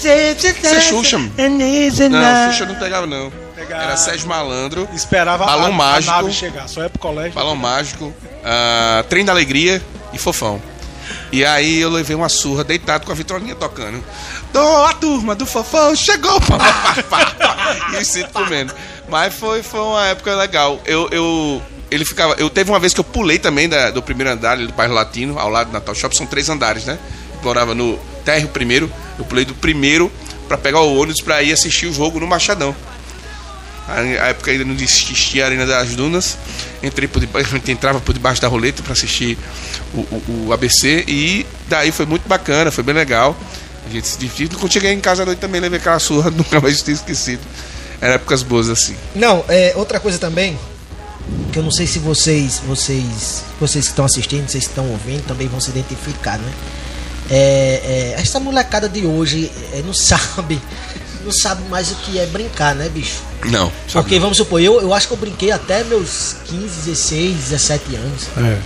[0.07, 1.17] é Xuxa.
[1.17, 3.31] Não, Xuxa não pegava, não.
[3.69, 6.13] Era Sérgio Malandro, Esperava Balão a, a Mágico.
[6.13, 7.33] nave chegar, só é pro colégio.
[7.33, 10.61] Balão Mágico, ah, Trem da Alegria e Fofão.
[11.31, 14.03] E aí eu levei uma surra deitado com a vitrolinha tocando.
[14.51, 16.39] Dô, a turma do Fofão chegou!
[16.41, 16.57] Pá,
[17.09, 18.73] pá, pá, e o cinto comendo.
[19.07, 20.81] Mas foi, foi uma época legal.
[20.85, 22.33] Eu, eu, ele ficava.
[22.35, 25.39] Eu teve uma vez que eu pulei também da- do primeiro andar do bairro Latino,
[25.39, 26.99] ao lado do Natal Shop, são três andares, né?
[27.37, 30.11] Eu morava no térreo primeiro, eu pulei do primeiro
[30.49, 32.75] pra pegar o ônibus pra ir assistir o jogo no Machadão.
[33.93, 36.37] A época ainda não existia a Arena das Dunas.
[36.81, 39.37] Entrei por debaixo, a gente entrava por debaixo da roleta para assistir
[39.93, 43.35] o, o- o ABC e daí foi muito bacana, foi bem legal.
[43.85, 44.49] A gente se divertiu.
[44.59, 47.41] Quando cheguei em casa à noite também levei aquela surra, nunca mais tinha esquecido.
[47.99, 48.95] Eram épocas boas assim.
[49.15, 50.57] Não, é, outra coisa também.
[51.51, 55.23] que eu não sei se vocês, vocês, vocês que estão assistindo, vocês que estão ouvindo,
[55.27, 56.51] também vão se identificar, né?
[57.29, 60.59] É, é, essa molecada de hoje é, não sabe,
[61.23, 63.21] não sabe mais o que é brincar, né, bicho?
[63.45, 63.71] Não.
[63.91, 68.27] Porque vamos supor, eu, eu acho que eu brinquei até meus 15, 16, 17 anos.
[68.37, 68.57] É.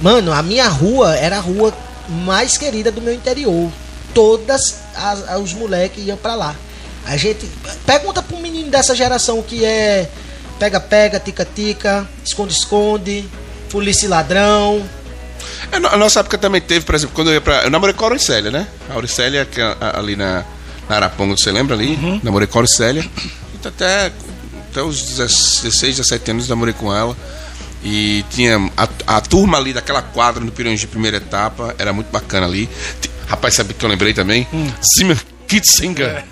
[0.00, 1.72] Mano, a minha rua era a rua
[2.08, 3.70] mais querida do meu interior.
[4.14, 6.54] Todas as, as- os moleques iam pra lá.
[7.06, 7.48] A gente.
[7.86, 10.08] Pergunta pro menino dessa geração o que é
[10.58, 13.24] pega-pega, tica-tica, esconde-esconde,
[13.70, 14.84] polícia ladrão.
[15.72, 17.62] É, A nossa época também teve, por exemplo, quando eu ia pra.
[17.64, 18.66] Eu namorei com a Auricélia, né?
[18.90, 20.44] A Auricélia, que é a- ali na,
[20.88, 22.20] na Araponga, você lembra ali?
[22.22, 23.04] Namorei com a Auricélia.
[23.54, 24.12] Então, até,
[24.70, 27.16] até os 16, 17 anos namorei com ela.
[27.84, 32.46] E tinha a, a turma ali daquela quadra no Pirangi, primeira etapa, era muito bacana
[32.46, 32.68] ali.
[33.26, 34.46] Rapaz, sabe que eu lembrei também?
[34.96, 35.18] Zimmer
[35.48, 36.24] Kitzinger,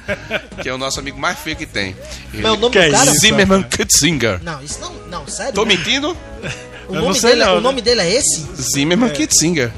[0.62, 1.96] que é o nosso amigo mais feio que tem.
[2.32, 3.10] Ele- Mas o nome Que do é cara.
[3.10, 3.20] isso?
[3.20, 4.40] Zimmerman Kitzinger.
[4.42, 4.92] Não, isso não.
[5.10, 5.52] Não, sério.
[5.52, 6.16] Tô mentindo?
[6.88, 7.60] O nome, dele, não, o né?
[7.60, 8.46] nome dele é esse?
[8.60, 9.72] Zimmerman Kitzinger.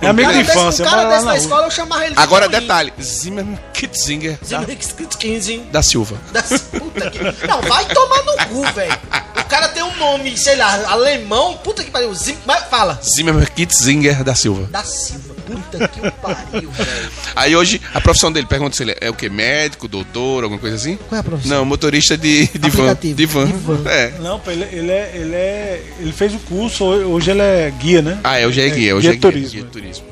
[0.00, 2.20] É amigo de Cara desse- infância, um cara desse na escola eu chamava ele de
[2.20, 2.60] Agora, Paulinho.
[2.62, 4.78] detalhe: Zimmerman Kitzinger da, Zimmer
[5.18, 5.58] 15.
[5.72, 6.16] da Silva.
[6.32, 7.18] Da puta que...
[7.46, 8.98] Não, vai tomar no cu, velho.
[9.40, 12.14] O cara tem um nome, sei lá, alemão, puta que pariu.
[12.14, 12.36] Zim...
[12.70, 13.00] Fala.
[13.02, 14.68] Zimmerman Kitzinger da Silva.
[14.70, 15.27] Da Silva.
[15.48, 17.10] Puta que pariu, velho.
[17.34, 19.28] Aí hoje, a profissão dele, pergunta se ele é o que?
[19.28, 20.96] Médico, doutor, alguma coisa assim?
[21.08, 21.58] Qual é a profissão?
[21.58, 22.94] Não, motorista de, de van.
[22.94, 23.46] De van.
[23.46, 23.90] De van.
[23.90, 24.12] É.
[24.20, 28.18] Não, ele, ele, é, ele, é, ele fez o curso, hoje ele é guia, né?
[28.22, 29.50] Ah, é, hoje é guia, hoje guia é guia, turismo.
[29.50, 30.06] guia de turismo.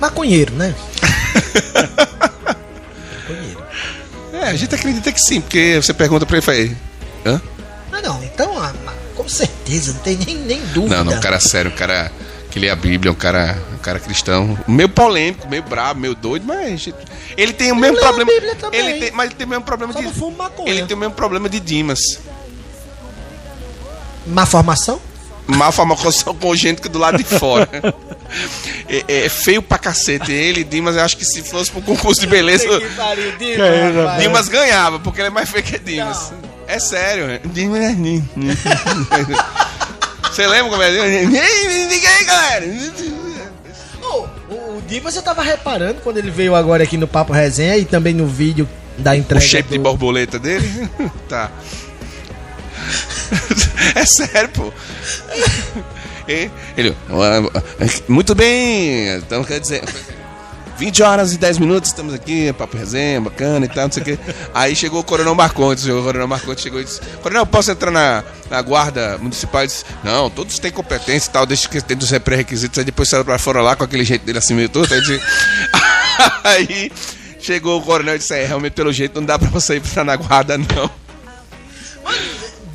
[0.00, 0.74] Maconheiro, né?
[0.74, 2.26] Maconheiro.
[4.32, 6.74] É, a gente acredita que sim, porque você pergunta pra ele e
[7.24, 7.42] fala, hã?
[7.90, 8.72] Ah, não, então, ah,
[9.14, 11.02] com certeza, não tem nem, nem dúvida.
[11.02, 12.12] Não, não, cara sério, cara
[12.56, 16.46] que lê a Bíblia, um cara, um cara cristão, meio polêmico, meio brabo, meio doido,
[16.46, 16.88] mas
[17.36, 18.32] ele tem o mesmo problema.
[18.32, 18.80] Bíblia também.
[18.80, 20.66] Ele tem, mas ele tem o mesmo problema Só de não.
[20.66, 22.00] Ele tem o mesmo problema de Dimas.
[24.26, 24.98] Má formação?
[25.46, 27.68] Má formação congênita do lado de fora.
[28.88, 32.26] É, é feio pra cacete ele, Dimas, eu acho que se fosse pro concurso de
[32.26, 32.66] beleza,
[32.96, 34.18] pariu, Que é?
[34.18, 36.32] Dimas ganhava, porque ele é mais feio que Dimas.
[36.66, 37.40] É sério, é.
[37.44, 37.94] Dimas é
[40.36, 40.90] Você lembra como é?
[41.24, 42.66] Ninguém, galera!
[44.02, 47.78] Ô, o, o Dimas eu tava reparando quando ele veio agora aqui no Papo Resenha
[47.78, 48.68] e também no vídeo
[48.98, 49.42] da O entrega.
[49.42, 50.90] shape de do- borboleta dele?
[51.26, 51.50] tá.
[53.94, 54.70] É sério, pô.
[56.76, 59.82] Ele, "Ah, muito bem, então quer dizer,
[60.78, 64.06] 20 horas e 10 minutos, estamos aqui, papo resenha, bacana e tal, não sei o
[64.06, 64.18] quê.
[64.54, 68.22] Aí chegou o Coronel Marcontes, o Coronel Marcontes chegou e disse, Coronel, posso entrar na,
[68.50, 69.66] na guarda municipal?
[69.66, 73.24] Disse, não, todos têm competência e tal, deixa que tem dos pré-requisitos, aí depois saiu
[73.24, 75.00] pra fora lá com aquele jeito dele assim meio todo, aí
[76.44, 76.92] aí
[77.40, 80.04] chegou o Coronel e disse, é, realmente pelo jeito não dá pra você ir pra
[80.04, 80.90] na guarda, não.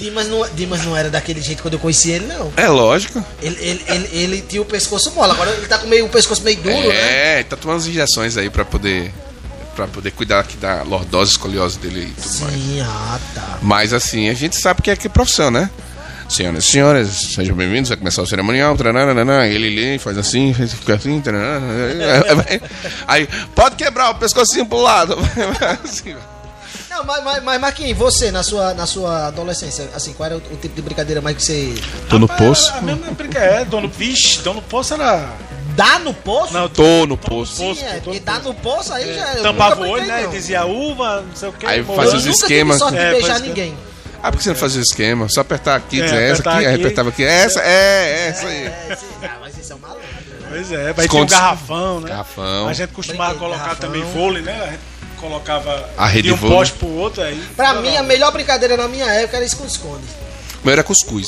[0.01, 2.51] Dimas não, Dimas não era daquele jeito quando eu conheci ele, não.
[2.57, 3.23] É lógico.
[3.41, 6.41] Ele, ele, ele, ele tinha o pescoço mole, agora ele tá com meio, o pescoço
[6.43, 7.39] meio duro, né?
[7.39, 9.13] É, tá tomando as injeções aí pra poder
[9.75, 12.53] para poder cuidar aqui da lordose, escoliose dele e tudo mais.
[12.53, 13.59] Sim, ah, tá.
[13.61, 15.69] Mas assim, a gente sabe que é que profissão, né?
[16.27, 17.89] Senhoras e senhores, sejam bem-vindos.
[17.89, 18.75] Vai começar o cerimonial.
[18.77, 21.19] Taranana, ele lê, faz assim, faz- fica assim.
[21.19, 21.65] taranana,
[23.05, 25.17] Aí, pode quebrar o pescocinho pro lado.
[25.83, 26.15] Assim,
[27.01, 30.39] Não, mas, mas, mas Marquinhos, você, na sua, na sua adolescência, assim, qual era o,
[30.39, 31.73] o tipo de brincadeira mais que você
[32.09, 32.73] Tô no Rapaz, poço.
[32.75, 35.29] A mesma brincadeira, é, dono, vixe, dono poço era...
[35.75, 36.53] dá no poço?
[36.53, 37.55] Não, Tô no poço.
[37.55, 39.33] Sim, poço, é, porque dá no poço aí já.
[39.35, 40.21] eu Tampava o olho, né?
[40.23, 40.29] não.
[40.31, 41.65] Dizia uva, não sei o que.
[41.65, 42.77] Aí fazia Eu os nunca esquemas.
[42.77, 43.77] tive sorte de É, beijar ninguém.
[44.23, 45.27] Ah, por que você não fazia o esquema?
[45.29, 46.83] Só apertar aqui, É, dizer essa apertar aqui, aí aqui.
[46.83, 47.23] apertava aqui.
[47.23, 48.65] Essa, é, essa aí.
[48.67, 50.01] É, ah, mas isso é um malandro.
[50.03, 50.47] né?
[50.49, 52.09] Pois é, vai ter um garrafão, né?
[52.09, 52.67] Garrafão.
[52.67, 53.89] A gente costumava Brinquedo, colocar garrafão.
[53.89, 54.61] também vôlei, né?
[54.61, 54.79] A gente
[55.21, 56.57] colocava A rede de um vôlei.
[56.57, 57.41] poste pro outro aí.
[57.55, 60.03] Pra mim, a melhor brincadeira na minha época era esconde-esconde.
[60.61, 61.27] O meu era cuscuz.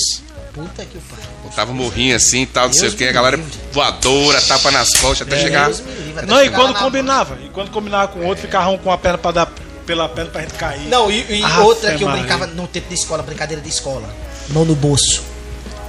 [0.53, 1.25] Puta que pariu.
[1.43, 3.05] Botava morrinho assim e tal, não sei o que.
[3.05, 3.51] A galera livre.
[3.71, 5.65] voadora, tapa nas costas até chegar.
[5.65, 7.37] Deus me livre, até Não, e chegar quando lá na- combinava?
[7.43, 9.51] E quando combinava com o outro, ficava um com a perna pra dar
[9.85, 10.87] pela perna pra gente cair.
[10.87, 12.23] Não, e, e outra que eu Maria.
[12.23, 14.07] brincava no tempo de escola, brincadeira de escola.
[14.49, 15.23] Mão no bolso.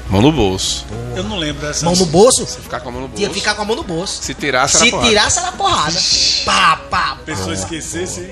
[0.08, 0.84] Mão no bolso.
[1.16, 1.84] Eu não lembro dessa.
[1.84, 2.46] Mão no bolso?
[2.46, 3.16] Ficar com a mão no bolso.
[3.18, 4.22] Tinha que ficar com a mão no bolso.
[4.22, 5.08] Se tirasse, era Se porrada.
[5.08, 6.00] tirasse, era porrada.
[6.44, 8.30] Pá, pá, A pessoa esquecesse.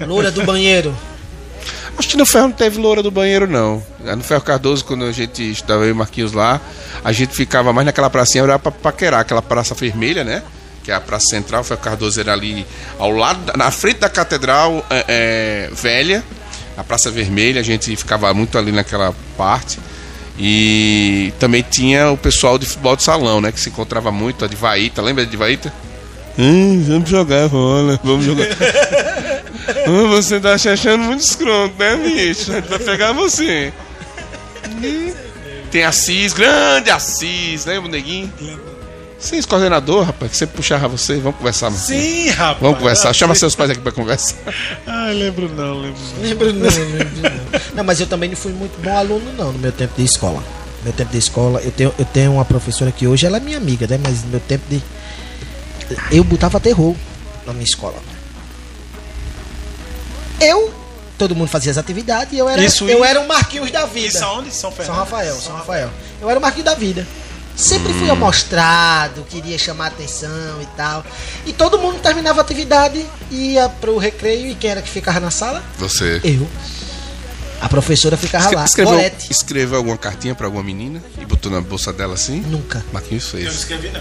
[0.00, 0.96] Loura do banheiro.
[1.98, 3.82] Acho que no ferro não teve loura do banheiro, não.
[3.98, 6.58] No Ferro Cardoso, quando a gente estudava eu e Marquinhos lá,
[7.04, 10.42] a gente ficava mais naquela pracinha, era pra paquerar, aquela praça vermelha, né?
[10.82, 12.66] Que é a praça central, o Ferro Cardoso era ali
[12.98, 15.04] ao lado, na frente da catedral é,
[15.68, 16.24] é, velha,
[16.74, 19.78] a Praça Vermelha, a gente ficava muito ali naquela parte.
[20.42, 23.52] E também tinha o pessoal de futebol de salão, né?
[23.52, 25.70] Que se encontrava muito, a de Vaíta, lembra de Vaíta?
[26.38, 28.46] Hum, vamos jogar bola, vamos jogar.
[29.86, 32.50] Hum, Você tá se achando muito escroto, né, bicho?
[32.50, 33.72] A gente vai pegar você.
[35.70, 38.32] Tem Assis, grande Assis, lembra o neguinho?
[39.20, 41.18] Sim, esse coordenador, rapaz, que sempre puxava você.
[41.18, 42.00] Vamos conversar, Marcinho.
[42.00, 42.58] Sim, rapaz.
[42.62, 43.10] Vamos conversar.
[43.10, 43.40] Ah, Chama sim.
[43.40, 44.36] seus pais aqui pra conversar.
[44.86, 46.22] Ai, lembro não, lembro não.
[46.22, 47.60] Lembro não, lembro não.
[47.74, 50.42] Não, mas eu também não fui muito bom aluno, não, no meu tempo de escola.
[50.78, 53.40] No meu tempo de escola, eu tenho, eu tenho uma professora que hoje ela é
[53.40, 54.00] minha amiga, né?
[54.02, 54.82] Mas no meu tempo de.
[56.10, 56.96] Eu botava terror
[57.46, 57.96] na minha escola.
[60.40, 60.72] Eu,
[61.18, 64.06] todo mundo fazia as atividades e eu era, Isso eu era o Marquinhos da vida.
[64.08, 64.54] Isso aonde?
[64.54, 64.94] São Fernando?
[64.94, 65.90] São Rafael, São Rafael.
[66.22, 67.06] Eu era o Marquinhos da vida.
[67.60, 71.04] Sempre fui amostrado, queria chamar atenção e tal.
[71.46, 75.30] E todo mundo terminava a atividade, ia pro recreio e quem era que ficava na
[75.30, 75.62] sala?
[75.78, 76.20] Você.
[76.24, 76.48] Eu.
[77.60, 78.64] A professora ficava lá.
[78.64, 79.30] Escreveu, Gorete.
[79.30, 82.40] escreveu alguma cartinha pra alguma menina e botou na bolsa dela assim?
[82.40, 82.82] Nunca.
[82.92, 83.54] Marquinhos Eu não fez.
[83.58, 84.00] escrevi não.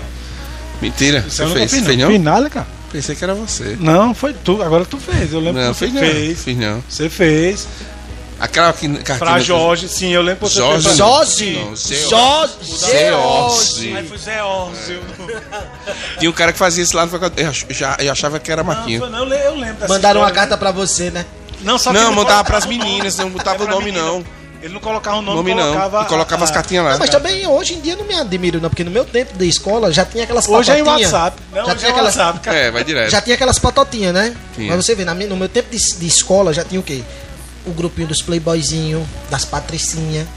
[0.82, 1.26] Mentira.
[1.28, 1.72] Isso Você fez?
[1.72, 2.08] fiz, Fez não.
[2.10, 2.68] Fiz nada, cara.
[2.90, 3.78] Pensei que era você.
[3.80, 4.64] Não, foi tu.
[4.64, 5.34] Agora tu fez.
[5.34, 6.02] Eu lembro Não, que você fiz não.
[6.02, 6.40] fez.
[6.44, 6.84] Fiz não.
[6.90, 7.68] Você fez.
[8.40, 9.18] Aquela que, cartinha.
[9.18, 10.84] Pra Jorge, sim, eu lembro que você Jorge.
[10.86, 10.96] fez.
[10.98, 11.54] pra- Jorge.
[11.60, 11.76] Não,
[12.10, 12.76] Jorge.
[12.78, 13.98] Zeose.
[13.98, 15.02] Aí foi Zé Órzio.
[16.20, 18.64] Tinha um cara que fazia isso lá no eu, ach- já, eu achava que era
[18.64, 19.02] Não, Marquinhos.
[19.02, 20.48] foi não, eu le- eu lembro dessa Mandaram uma história.
[20.50, 21.26] carta pra você, né?
[21.62, 24.06] Não, só que Não, mandava pras meninas, não botava Era o nome menina.
[24.06, 24.24] não.
[24.62, 25.68] Ele não colocava o nome, Nome não.
[25.72, 26.02] colocava.
[26.02, 26.92] E colocava a- as cartinhas lá.
[26.92, 29.48] Não, mas também hoje em dia não me admiro, não, porque no meu tempo de
[29.48, 31.14] escola já tinha aquelas Hoje é em patotinhas.
[31.14, 31.38] WhatsApp.
[31.52, 32.58] Não, já hoje é tinha em aquelas, WhatsApp, cara.
[32.58, 33.10] É, vai direto.
[33.10, 34.36] já tinha aquelas patotinhas, né?
[34.56, 34.76] Tinha.
[34.76, 37.04] Mas você vê, na minha- no meu tempo de, de escola já tinha o quê?
[37.66, 40.28] O grupinho dos playboyzinhos, das patricinhas.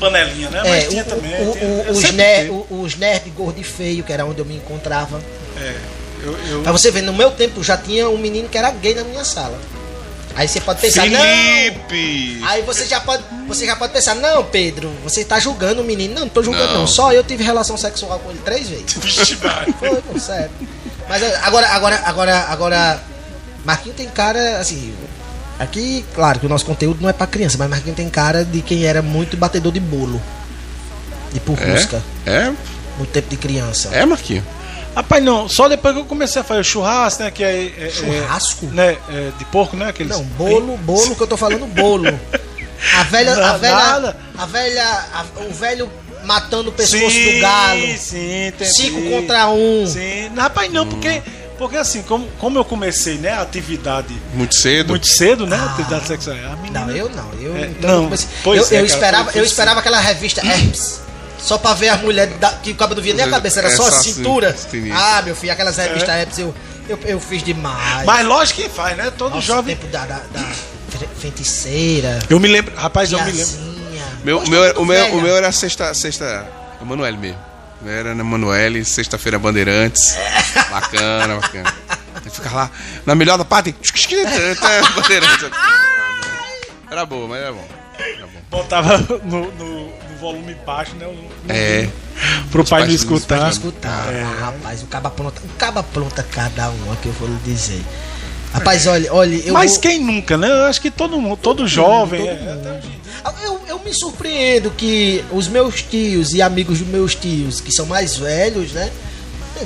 [0.00, 0.60] Panelinha, né?
[0.64, 1.32] É, Mas o- tinha o- também.
[1.40, 5.20] o- o- os, ner, os nerd gordo e feio, que era onde eu me encontrava.
[5.60, 5.74] É,
[6.24, 6.62] eu, eu...
[6.62, 9.24] Pra você ver, no meu tempo já tinha um menino que era gay na minha
[9.24, 9.56] sala.
[10.34, 11.20] Aí você pode pensar, não.
[11.20, 12.40] Felipe!
[12.46, 16.14] Aí você já pode, você já pode pensar, não, Pedro, você tá julgando o menino.
[16.14, 16.80] Não, não tô julgando Não.
[16.80, 16.86] não.
[16.86, 18.94] Só eu tive relação sexual com ele três vezes.
[18.98, 19.66] Vixe, vai.
[19.78, 20.50] Foi, pô, sério.
[21.08, 23.00] Mas é, agora, agora, agora, agora,
[23.64, 24.94] Marquinhos tem cara, assim,
[25.62, 28.60] aqui, claro que o nosso conteúdo não é pra criança, mas Marquinhos tem cara de
[28.62, 30.20] quem era muito batedor de bolo.
[31.32, 32.52] De purrusca, É?
[32.98, 33.88] no tempo de criança.
[33.92, 34.44] É, é Marquinhos.
[34.94, 37.30] Rapaz, não, só depois que eu comecei a fazer churrasco, né?
[37.30, 38.66] Que é, é- é- Churrasco?
[38.66, 39.88] né, é de porco, né?
[39.88, 40.12] Aqueles...
[40.14, 42.06] Não, bolo, bolo que eu tô falando, bolo.
[42.98, 44.16] A velha, a velha, nada.
[44.36, 45.88] a velha, a- o velho
[46.24, 47.80] matando o pescoço sim, do galo.
[47.96, 48.70] Sim, entendi.
[48.74, 49.86] Cinco contra um.
[49.86, 51.22] Sim, Não, rapaz, não, porque,
[51.62, 54.90] porque assim, como, como eu comecei, né, a atividade Muito cedo.
[54.90, 56.80] muito cedo, né, atividade sexual, a menina...
[56.86, 57.32] Não, eu não.
[57.40, 60.40] Eu, É, então, não, comecei- pois eu, é, eu cara, esperava, eu esperava aquela revista
[60.46, 61.00] Herpes.
[61.38, 63.68] Só pra ver as mulheres da- que o cabelo não via nem a cabeça, era
[63.68, 64.54] É só a cintura.
[64.92, 66.54] Ah, meu filho, aquelas revistas Herpes eu,
[66.88, 68.04] eu, eu fiz demais.
[68.06, 69.74] Mas lógico que faz, né, todo Nossa, jovem...
[69.74, 70.40] o tempo da, da, da
[70.88, 72.18] fe- feiticeira.
[72.30, 73.72] Eu me lembro, rapaz, eu me lembro...
[74.24, 75.14] Meu, meu, o, meu, velha.
[75.16, 75.92] o meu era sexta.
[75.94, 76.46] sexta
[76.80, 77.38] Emanuele mesmo.
[77.82, 80.16] Meu Era na Emanuele, sexta-feira Bandeirantes.
[80.70, 81.74] Bacana, bacana.
[82.24, 82.70] Aí fica lá,
[83.04, 83.74] na melhor da parte.
[84.94, 85.50] Bandeirantes.
[86.90, 87.68] Era boa, mas era bom.
[87.98, 88.40] Era bom.
[88.50, 89.18] Botava no,
[89.50, 91.88] no, no volume baixo, né, no- É.
[92.50, 93.50] pro pai não pais não escutar.
[93.50, 94.04] escutar.
[94.08, 97.82] Ah, rapaz, o caba pronta, o caba pronta cada uma que eu vou lhe dizer.
[98.52, 100.48] Rapaz, olha, olha, eu Mas vou- quem nunca, né?
[100.48, 102.20] Eu acho que todo mundo, todo jovem...
[102.20, 103.02] todo é, mundo.
[103.42, 107.86] Eu, eu me surpreendo que os meus tios e amigos dos meus tios, que são
[107.86, 108.90] mais velhos, né?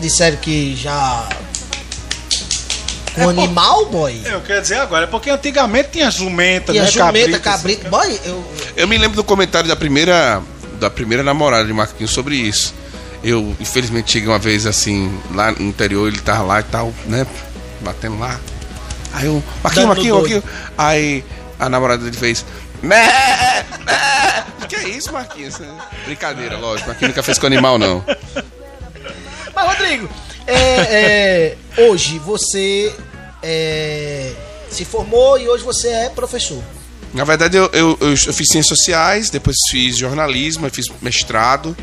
[0.01, 1.29] Disseram que já.
[3.15, 4.21] Com É, pô, animal, boy.
[4.25, 6.91] Eu quero dizer agora, é porque antigamente tinha jumenta, E a né?
[6.91, 7.91] jumenta, cabrito, cabrito.
[7.91, 8.45] Boy, eu.
[8.77, 10.43] Eu me lembro do comentário da primeira
[10.79, 12.75] da primeira namorada de Marquinhos sobre isso.
[13.25, 17.27] Eu, infelizmente, cheguei uma vez assim, lá no interior, ele tava lá e tal, né?
[17.81, 18.39] Batendo lá.
[19.13, 20.15] Aí eu, Marquinhos, doido.
[20.15, 20.45] Marquinhos.
[20.77, 21.25] Aí
[21.59, 22.45] a namorada dele fez.
[22.83, 23.07] Mé,
[23.85, 24.45] mé.
[24.69, 25.59] Que é isso, Marquinhos?
[26.05, 26.89] Brincadeira, lógico.
[26.89, 28.05] Marquinhos nunca fez com animal, não.
[29.55, 30.09] Mas, Rodrigo,
[30.47, 32.95] é, é, hoje você
[33.43, 34.33] é,
[34.71, 36.63] se formou e hoje você é professor.
[37.15, 41.77] Na verdade, eu, eu, eu, eu fiz ciências sociais, depois fiz jornalismo, fiz mestrado.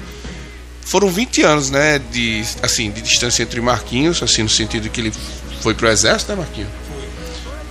[0.82, 5.14] Foram 20 anos, né, de, assim, de distância entre Marquinhos, assim, no sentido que ele
[5.62, 6.70] foi pro exército, né, Marquinhos?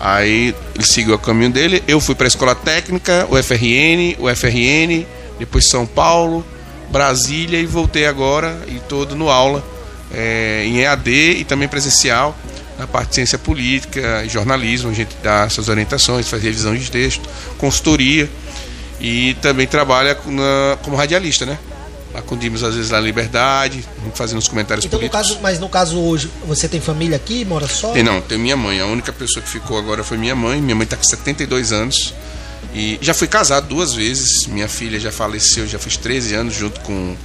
[0.04, 1.80] Aí ele seguiu o caminho dele.
[1.86, 5.06] Eu fui para a escola técnica, o FRN, o FRN,
[5.38, 6.44] depois São Paulo,
[6.90, 9.64] Brasília e voltei agora e todo no aula
[10.12, 12.36] é, em EAD e também presencial
[12.78, 14.90] na parte de ciência política e jornalismo.
[14.90, 18.28] A gente dá essas orientações, faz revisão de texto, consultoria
[19.00, 21.56] e também trabalha na- como radialista, né?
[22.14, 25.28] Acudimos às vezes na Liberdade, fazendo os comentários Então, no políticos.
[25.34, 27.92] caso, mas no caso hoje, você tem família aqui, mora só?
[27.92, 28.80] Tem, não, tem minha mãe.
[28.80, 30.60] A única pessoa que ficou agora foi minha mãe.
[30.60, 32.12] Minha mãe tá com 72 anos.
[32.74, 34.46] E já fui casado duas vezes.
[34.46, 37.16] Minha filha já faleceu, já fez 13 anos junto com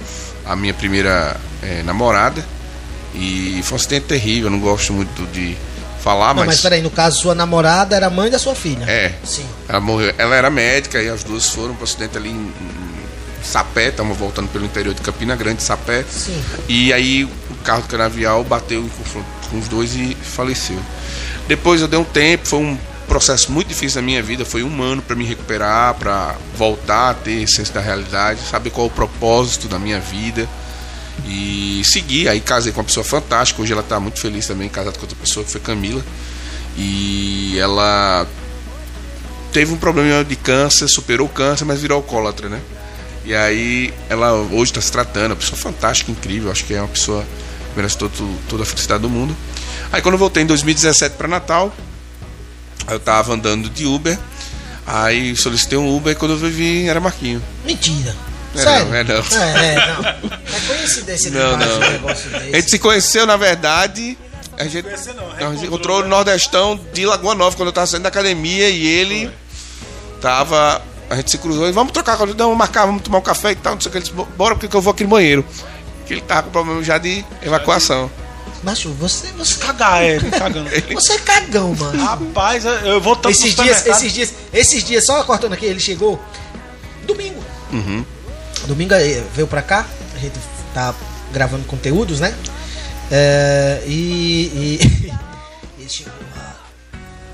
[0.46, 2.44] a minha primeira eh, namorada.
[3.14, 4.46] E foi um acidente terrível.
[4.46, 5.56] Eu não gosto muito de,
[5.98, 6.60] falar, Não, mas mas.
[6.60, 8.84] peraí, no caso, sua namorada era mãe da sua filha.
[8.84, 9.12] É.
[9.24, 9.44] Sim.
[9.68, 10.14] Ela morreu.
[10.16, 12.52] Ela era médica e as duas foram para acidente ali em
[13.42, 16.04] Sapé, estavam voltando pelo interior de Campina Grande, Sapé.
[16.08, 16.42] Sim.
[16.68, 20.78] E aí o carro do canavial bateu em confronto com os dois e faleceu.
[21.46, 24.82] Depois eu dei um tempo, foi um processo muito difícil na minha vida, foi um
[24.82, 28.92] ano para me recuperar, para voltar a ter senso da realidade, saber qual é o
[28.92, 30.46] propósito da minha vida
[31.26, 32.28] e seguir.
[32.28, 35.16] Aí casei com uma pessoa fantástica, hoje ela está muito feliz também, casada com outra
[35.16, 36.04] pessoa que foi Camila.
[36.76, 38.26] E ela
[39.52, 42.60] teve um problema de câncer, superou o câncer, mas virou alcoólatra, né?
[43.28, 46.88] E aí ela hoje está se tratando, uma pessoa fantástica, incrível, acho que é uma
[46.88, 48.10] pessoa que merece todo,
[48.48, 49.36] toda a felicidade do mundo.
[49.92, 51.70] Aí quando eu voltei em 2017 para Natal,
[52.90, 54.18] eu tava andando de Uber,
[54.86, 57.42] aí solicitei um Uber e quando eu vi era Marquinho.
[57.66, 58.16] Mentira.
[58.54, 58.86] É Sério?
[58.86, 59.14] não, é não.
[59.14, 60.38] É, é, não.
[60.48, 61.76] É coincidência Não, não.
[61.76, 62.70] um negócio A gente desse.
[62.70, 64.16] se conheceu, na verdade.
[64.56, 66.04] A gente, não, não, a gente encontrou né?
[66.04, 69.30] no Nordestão de Lagoa Nova, quando eu tava saindo da academia e ele
[70.18, 70.80] tava.
[71.10, 73.56] A gente se cruzou e vamos trocar, não, vamos marcar, vamos tomar um café e
[73.56, 73.98] tal, não sei o que.
[73.98, 75.44] Ele disse, bora porque eu vou aqui no banheiro.
[76.06, 78.10] Que ele tava com problema já de evacuação.
[78.62, 80.68] Macho, você, você, Cagar, é, cagando.
[80.92, 82.04] você é cagão, mano.
[82.04, 86.20] Rapaz, eu vou tanto esses dias, esses dias, esses dias, só cortando aqui, ele chegou
[87.06, 87.42] domingo.
[88.66, 90.38] Domingo eh, veio pra cá, a gente
[90.74, 90.94] tá
[91.32, 92.34] gravando conteúdos, né?
[93.10, 95.12] É, e, e
[95.78, 96.56] ele chegou lá,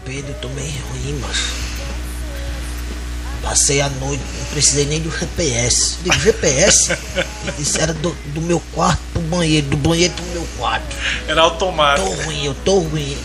[0.04, 1.63] Pedro, eu tô meio ruim, macho.
[3.44, 5.98] Passei a noite, não precisei nem do GPS.
[6.02, 6.92] Digo, GPS?
[6.92, 10.96] Ele disse, era do, do meu quarto pro banheiro, do banheiro pro meu quarto.
[11.28, 12.08] Era automático.
[12.08, 13.16] Tô ruim, eu tô ruim.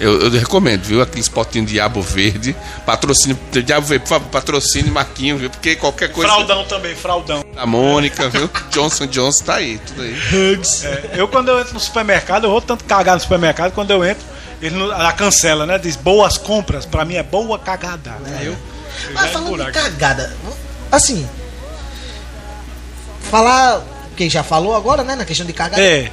[0.00, 1.02] Eu, eu recomendo, viu?
[1.02, 2.56] Aqueles potinhos de Diabo Verde.
[2.86, 5.50] Patrocínio, Diabo Verde, por favor, patrocine Marquinho, viu?
[5.50, 6.32] Porque qualquer coisa.
[6.32, 7.44] Fraldão também, fraldão.
[7.54, 8.48] A Mônica, viu?
[8.72, 10.14] Johnson Johnson tá aí, tudo aí.
[10.54, 10.86] Hugs.
[10.86, 14.02] É, eu quando eu entro no supermercado, eu vou tanto cagar no supermercado, quando eu
[14.02, 14.24] entro,
[14.62, 15.78] ele ela cancela, né?
[15.78, 18.16] Diz boas compras, pra mim é boa cagada.
[18.38, 18.58] Aí eu, eu
[19.12, 20.36] Mas já falando de cagada,
[20.90, 21.28] assim.
[23.30, 23.82] Falar.
[24.16, 25.14] Quem já falou agora, né?
[25.16, 25.82] Na questão de cagada.
[25.82, 26.10] É,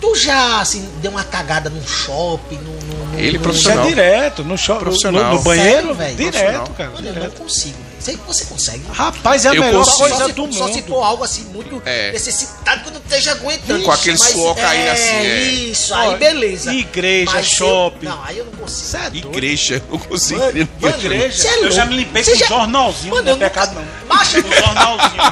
[0.00, 2.72] Tu já, assim, deu uma cagada num shopping, num.
[2.72, 3.84] num, num Ele é Profissional.
[3.86, 6.16] direto, no, show, no, no banheiro, Sério, velho?
[6.16, 6.90] direto, cara.
[6.90, 7.42] Mano, eu não direto.
[7.42, 7.87] consigo.
[8.00, 8.82] Sei que você consegue.
[8.92, 9.98] Rapaz, é a Eu melhor consigo.
[9.98, 10.86] coisa só, se, do só se mundo.
[10.86, 12.12] for algo assim muito É.
[12.12, 13.82] necessitado que eu não esteja aguentando.
[13.82, 15.42] Com aquele Mas suor caindo assim, é.
[15.42, 16.72] Isso, aí beleza.
[16.72, 18.06] igreja, Mas shopping.
[18.06, 18.88] Eu, não, aí eu não consigo.
[18.88, 19.28] Cê é doido.
[19.28, 20.38] Igreja, não consigo.
[20.40, 20.68] Mano, ver.
[20.80, 21.48] mano, Igreja.
[21.48, 23.74] é eu já me limpei Cê com já- um jornalzinho, Mano, não é eu pecado
[23.74, 23.84] não.
[24.16, 25.22] Macho, Um jornalzinho.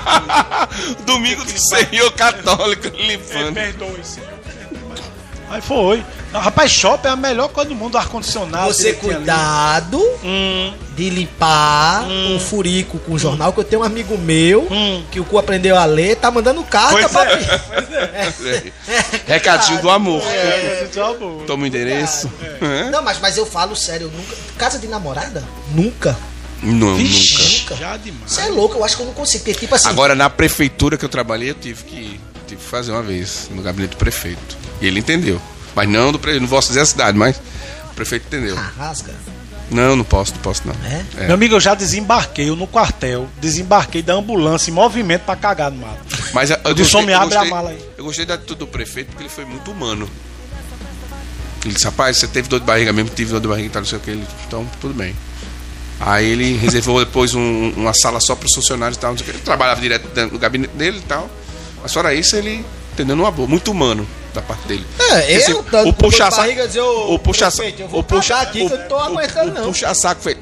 [1.07, 3.55] Domingo do Senhor Católico limpando.
[3.55, 4.29] perdoe, senhor.
[5.49, 6.05] Aí foi.
[6.33, 8.67] Rapaz, shopping é a melhor coisa do mundo, ar-condicionado.
[8.73, 14.67] você cuidado Hum, de limpar um furico com jornal, que eu tenho um amigo meu
[14.71, 15.03] Hum.
[15.11, 17.47] que o cu aprendeu a ler, tá mandando carta pois pra é, mim.
[17.47, 18.73] pois é.
[19.27, 20.23] Recadinho do amor.
[20.27, 21.43] É, tá bom.
[21.47, 22.31] Toma o endereço.
[22.61, 22.91] É.
[22.91, 24.37] Não, mas, mas eu falo sério, eu nunca.
[24.59, 25.43] Casa de namorada?
[25.75, 26.17] Nunca.
[26.62, 27.03] Não, nunca.
[27.03, 27.77] Vixe, Nunca.
[27.77, 28.23] já demais.
[28.33, 29.45] Você é louco, eu acho que eu não consigo.
[29.45, 29.89] Porque, tipo assim.
[29.89, 33.62] Agora, na prefeitura que eu trabalhei, eu tive que, tive que fazer uma vez no
[33.62, 34.57] gabinete do prefeito.
[34.81, 35.41] E ele entendeu.
[35.77, 37.37] Mas não do prefeito, não posso dizer a cidade, mas
[37.91, 38.57] o prefeito entendeu.
[38.59, 39.12] Arrasca.
[39.71, 40.75] Não, não posso, não posso não.
[40.85, 41.05] É?
[41.19, 41.27] É.
[41.27, 45.71] Meu amigo, eu já desembarquei eu no quartel, desembarquei da ambulância em movimento pra cagar
[45.71, 45.99] no mato.
[46.33, 48.61] Mas eu, Eu gostei- "Homem, eu abre a gostei- mala aí." Eu gostei da atitude
[48.61, 50.09] do prefeito porque ele foi muito humano.
[51.65, 53.83] Ele disse, rapaz, você teve dor de barriga mesmo, tive dor de barriga e tal,
[53.83, 54.11] não sei o que.
[54.11, 55.15] Ele, então, tudo bem.
[55.99, 59.27] Aí ele reservou depois um- uma sala só para os funcionários e tal, não sei
[59.27, 59.37] o que.
[59.37, 61.29] Ele trabalhava direto dentro do gabinete dele e tal.
[61.83, 62.65] Mas fora isso, ele
[62.97, 64.87] entendeu numa boa, muito humano da parte dele.
[64.99, 67.49] É, Esse- eu tanto o de puxa-saco- barriga, dizer, ô, o puxa
[67.89, 69.65] vou o puxa aqui o- que eu não tô o- aguentando, o não.
[69.65, 70.37] puxa saco foi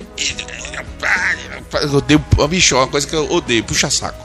[1.82, 4.24] eu odeio bicho, é uma coisa que eu odeio, puxa saco.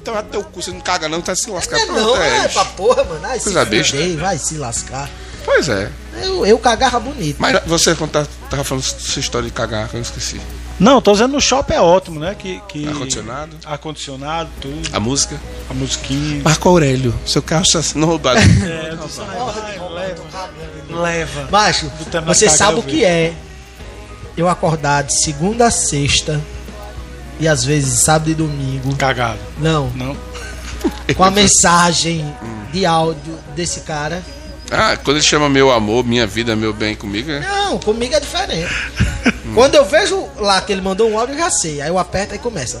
[0.00, 1.82] Então até o cu, você não caga não, tá se lascando.
[1.82, 2.48] É, não, é, é.
[2.48, 3.20] pra porra, mano.
[3.24, 3.96] Ai, se Coisa besta.
[3.96, 5.08] fuder, vai se lascar.
[5.44, 5.90] Pois é.
[6.22, 7.36] Eu, eu cagava bonito.
[7.38, 10.40] Mas você quando tá- tava falando sua história de cagar, eu esqueci.
[10.80, 12.34] Não, tô dizendo no shopping é ótimo, né?
[12.34, 12.88] Que, que...
[12.88, 13.56] Ar-condicionado?
[13.66, 14.88] Ar-condicionado, tudo.
[14.94, 15.38] A música?
[15.68, 16.40] A musiquinha.
[16.42, 18.40] Marco Aurélio, seu carro está sendo roubado.
[18.40, 21.00] É, sai, leva.
[21.02, 21.48] Leva.
[21.50, 21.92] Macho,
[22.26, 23.34] você sabe o que é
[24.36, 26.40] eu acordar de segunda a sexta
[27.38, 28.96] e às vezes sábado e domingo.
[28.96, 29.38] Cagado.
[29.58, 30.16] Não, Não.
[31.14, 32.24] com a mensagem
[32.72, 34.22] de áudio desse cara.
[34.70, 37.40] ah, quando ele chama meu amor, minha vida, meu bem comigo, é.
[37.40, 38.72] Não, comigo é diferente.
[39.54, 41.80] Quando eu vejo lá que ele mandou um áudio, eu já sei.
[41.80, 42.80] Aí eu aperto e começa.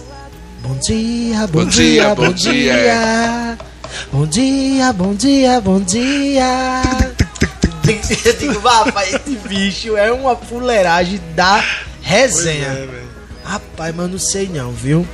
[0.62, 2.72] Bom dia, bom, Bom dia, dia, bom dia.
[2.72, 3.58] dia.
[4.12, 6.92] Bom dia, bom dia, bom dia.
[8.24, 11.64] Eu digo, rapaz, esse bicho é uma fuleiragem da
[12.02, 12.88] resenha.
[13.44, 15.06] Rapaz, mas não sei não, viu?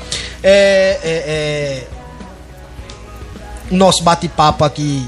[0.42, 1.86] É, é, é...
[3.70, 5.07] O nosso bate-papo aqui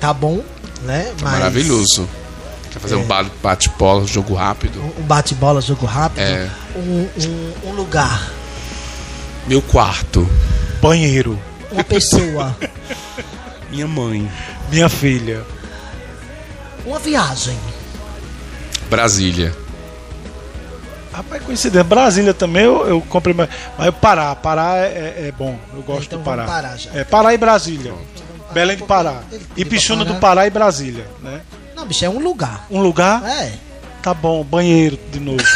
[0.00, 0.42] tá bom,
[0.82, 1.12] né?
[1.22, 2.08] Mas Maravilhoso.
[2.78, 4.80] Quer fazer um ba- bate-bola, jogo rápido?
[4.96, 6.20] Um bate-bola, jogo rápido.
[6.20, 6.48] É.
[6.76, 8.30] Um, um, um lugar,
[9.48, 10.28] Meu quarto.
[10.80, 11.36] Banheiro.
[11.72, 12.56] uma pessoa,
[13.68, 14.30] Minha mãe.
[14.70, 15.44] Minha filha.
[16.86, 17.58] uma viagem.
[18.88, 19.52] Brasília.
[21.12, 21.82] Rapaz, coincidência.
[21.84, 23.34] Brasília também eu, eu comprei.
[23.34, 24.34] Mas mas Pará.
[24.36, 24.82] Pará é,
[25.18, 25.58] é- é bom.
[25.74, 26.44] Eu gosto Então do Pará.
[26.44, 26.90] parar já.
[26.94, 27.92] É Pará e Brasília.
[28.52, 29.22] Belém do Pará.
[29.32, 30.20] Ele E pra do Pará.
[30.20, 31.40] Pará e Brasília, né?
[31.78, 32.66] Não, bicho, é um lugar.
[32.68, 33.24] Um lugar?
[33.24, 33.52] É.
[34.02, 35.38] Tá bom, banheiro de novo.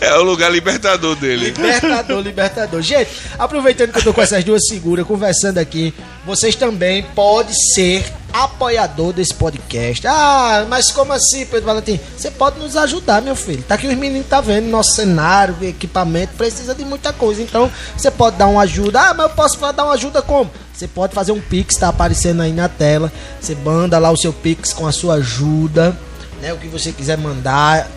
[0.00, 1.46] É o lugar libertador dele.
[1.46, 2.82] Libertador, libertador.
[2.82, 5.94] Gente, aproveitando que eu tô com essas duas figuras conversando aqui,
[6.24, 10.06] vocês também podem ser apoiador desse podcast.
[10.06, 11.98] Ah, mas como assim, Pedro Valentim?
[12.16, 13.62] Você pode nos ajudar, meu filho.
[13.62, 17.42] Tá aqui os meninos tá vendo nosso cenário, equipamento, precisa de muita coisa.
[17.42, 19.00] Então, você pode dar uma ajuda.
[19.00, 20.50] Ah, mas eu posso dar uma ajuda como?
[20.72, 23.12] Você pode fazer um Pix, tá aparecendo aí na tela.
[23.40, 25.96] Você manda lá o seu Pix com a sua ajuda,
[26.40, 26.52] né?
[26.52, 27.88] O que você quiser mandar.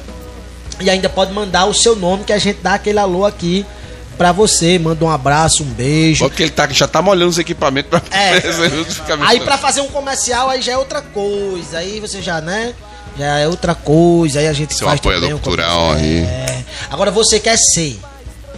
[0.81, 3.65] E ainda pode mandar o seu nome que a gente dá aquele alô aqui
[4.14, 4.80] pra você.
[4.80, 6.26] Manda um abraço, um beijo.
[6.28, 8.41] Porque ele tá, já tá molhando os equipamentos pra É.
[9.26, 11.80] Aí pra fazer um comercial aí já é outra coisa.
[11.80, 12.74] Aí você já, né?
[13.18, 14.39] Já é outra coisa.
[14.39, 16.20] Aí a gente Seu faz apoiador também cultural aí.
[16.20, 16.64] É.
[16.89, 17.99] Agora você quer ser,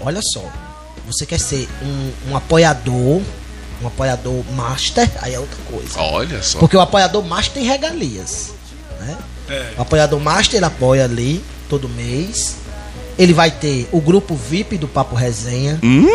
[0.02, 0.44] olha só,
[1.06, 3.22] você quer ser um, um apoiador,
[3.82, 6.00] um apoiador master, aí é outra coisa.
[6.00, 6.60] Olha só.
[6.60, 8.54] Porque o apoiador master tem regalias,
[9.00, 9.18] né?
[9.50, 9.74] É.
[9.78, 12.58] O apoiador master ele apoia ali todo mês.
[13.18, 15.80] Ele vai ter o grupo VIP do Papo Resenha.
[15.84, 16.08] Hum?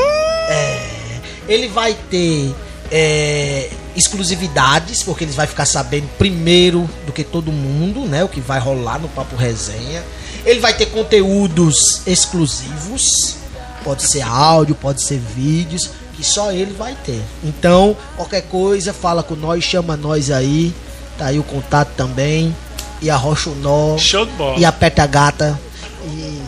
[0.49, 2.55] É, ele vai ter
[2.91, 8.25] é, exclusividades, porque eles vai ficar sabendo primeiro do que todo mundo, né?
[8.25, 10.05] O que vai rolar no Papo Resenha.
[10.45, 13.37] Ele vai ter conteúdos exclusivos.
[13.85, 17.23] Pode ser áudio, pode ser vídeos, que só ele vai ter.
[17.43, 20.75] Então, qualquer coisa, fala com nós, chama nós aí.
[21.17, 22.55] Tá aí o contato também.
[23.01, 23.97] E arrocha o nó.
[23.97, 24.59] Show de bola.
[24.59, 25.59] E aperta a gata.
[26.05, 26.40] E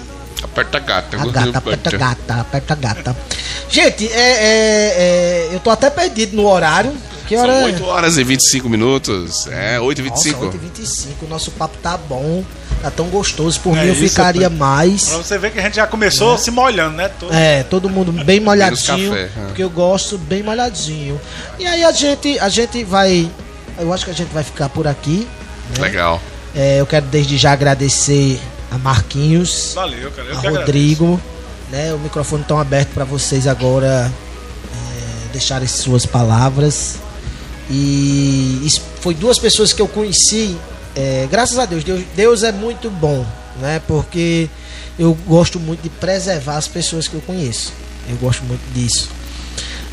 [0.43, 1.17] Aperta a gata.
[1.17, 3.17] a gata, aperta a gata, aperta a gata.
[3.71, 6.93] Gente, é, é, é, eu tô até perdido no horário.
[7.27, 7.65] Que hora São é?
[7.67, 9.47] 8 horas e 25 minutos.
[9.47, 10.47] É, 8 e Nossa, 25.
[10.47, 11.09] 8h25.
[11.23, 12.45] O nosso papo tá bom.
[12.83, 13.61] Tá tão gostoso.
[13.61, 14.59] Por É mim eu isso, ficaria Pedro.
[14.59, 15.05] mais.
[15.09, 17.09] Pra você ver que a gente já começou se molhando, né?
[17.09, 19.11] Todo- É, todo mundo bem molhadinho.
[19.13, 19.45] café, é.
[19.47, 21.19] Porque eu gosto bem molhadinho.
[21.59, 23.31] E aí a gente, a gente vai.
[23.79, 25.27] Eu acho que a gente vai ficar por aqui.
[25.79, 26.21] Legal.
[26.55, 28.39] É, eu quero desde já agradecer
[28.73, 29.73] a Marquinhos.
[29.75, 30.33] Valeu, cara.
[30.33, 30.41] A.
[30.41, 31.21] Rodrigo.
[31.71, 34.13] Né, o microfone está aberto para vocês agora
[34.75, 36.97] é, deixarem suas palavras.
[37.71, 38.67] E
[39.01, 40.57] foi duas pessoas que eu conheci.
[40.95, 43.25] é, graças a Deus, Deus, Deus é muito bom,
[43.59, 43.81] né?
[43.87, 44.51] Porque
[44.99, 47.73] eu gosto muito de preservar as pessoas que eu conheço.
[48.09, 49.09] Eu gosto muito disso.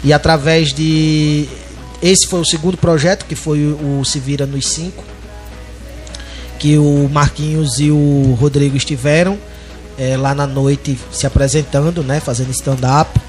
[0.03, 1.47] E através de.
[2.01, 5.03] Esse foi o segundo projeto, que foi o Se Vira nos Cinco.
[6.59, 9.39] Que o Marquinhos e o Rodrigo estiveram
[9.97, 12.19] é, lá na noite se apresentando, né?
[12.19, 13.19] Fazendo stand-up.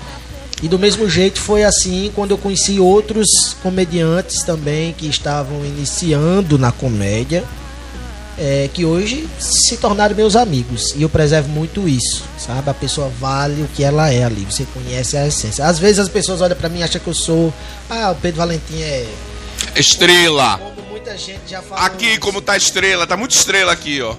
[0.62, 6.59] E do mesmo jeito foi assim quando eu conheci outros comediantes também que estavam iniciando
[6.59, 7.45] na comédia,
[8.39, 10.95] é, que hoje se tornaram meus amigos.
[10.95, 12.68] E eu preservo muito isso, sabe?
[12.68, 15.64] A pessoa vale o que ela é ali, você conhece a essência.
[15.64, 17.53] Às vezes as pessoas olham pra mim e acham que eu sou.
[17.89, 19.09] Ah, o Pedro Valentim é.
[19.76, 20.61] Estrela.
[21.11, 21.85] Muita gente já falou.
[21.85, 22.21] Aqui, isso.
[22.21, 24.15] como tá estrela, tá muito estrela aqui, ó.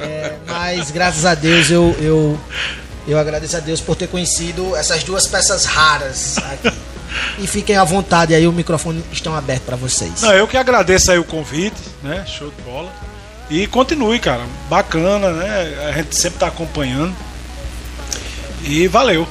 [0.00, 2.40] É, mas graças a Deus eu, eu,
[3.08, 6.72] eu agradeço a Deus por ter conhecido essas duas peças raras aqui.
[7.38, 10.22] E fiquem à vontade aí, o microfone estão aberto para vocês.
[10.22, 12.24] Não, eu que agradeço aí o convite, né?
[12.26, 12.92] Show de bola.
[13.50, 14.44] E continue, cara.
[14.68, 15.88] Bacana, né?
[15.88, 17.14] A gente sempre tá acompanhando.
[18.62, 19.26] E valeu.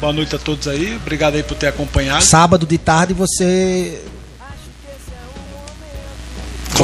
[0.00, 0.96] Boa noite a todos aí.
[0.96, 2.24] Obrigado aí por ter acompanhado.
[2.24, 4.02] Sábado de tarde você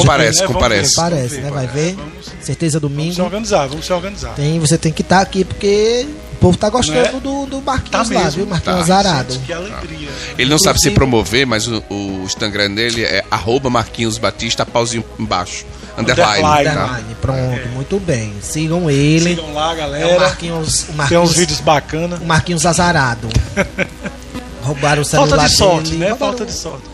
[0.00, 0.46] Comparece, né?
[0.46, 0.94] comparece.
[0.96, 1.50] Vamos ver, parece, né?
[1.50, 1.94] Vai ver.
[1.94, 3.22] Vamos, Certeza vamos se domingo.
[3.22, 4.34] organizar, vamos se organizar.
[4.34, 7.20] Tem, você tem que estar aqui porque o povo tá gostando Né?
[7.22, 8.46] do, do Marquinhos Tá lá, mesmo, viu?
[8.46, 8.84] Marquinhos tá.
[8.84, 9.38] Zarado.
[9.40, 10.08] Que alegria.
[10.38, 14.66] Ele não sabe se Inclusive- promover, mas o, o Instagram dele é arroba Marquinhos Batista,
[14.66, 15.64] pauzinho embaixo.
[15.96, 16.42] Underline.
[16.44, 16.64] Underline.
[16.64, 16.84] tá?
[16.86, 18.34] Underline, Pronto, muito bem.
[18.42, 19.30] Sigam ele.
[19.36, 20.20] Sigam lá, É o galera.
[20.20, 22.20] Marquinhos, o Tem Marquinhos, uns vídeos bacanas.
[22.20, 23.28] o Marquinhos Azarado.
[24.62, 26.10] Roubaram o celular Falta de sorte, dele, né?
[26.10, 26.93] roubaram- Falta de sorte.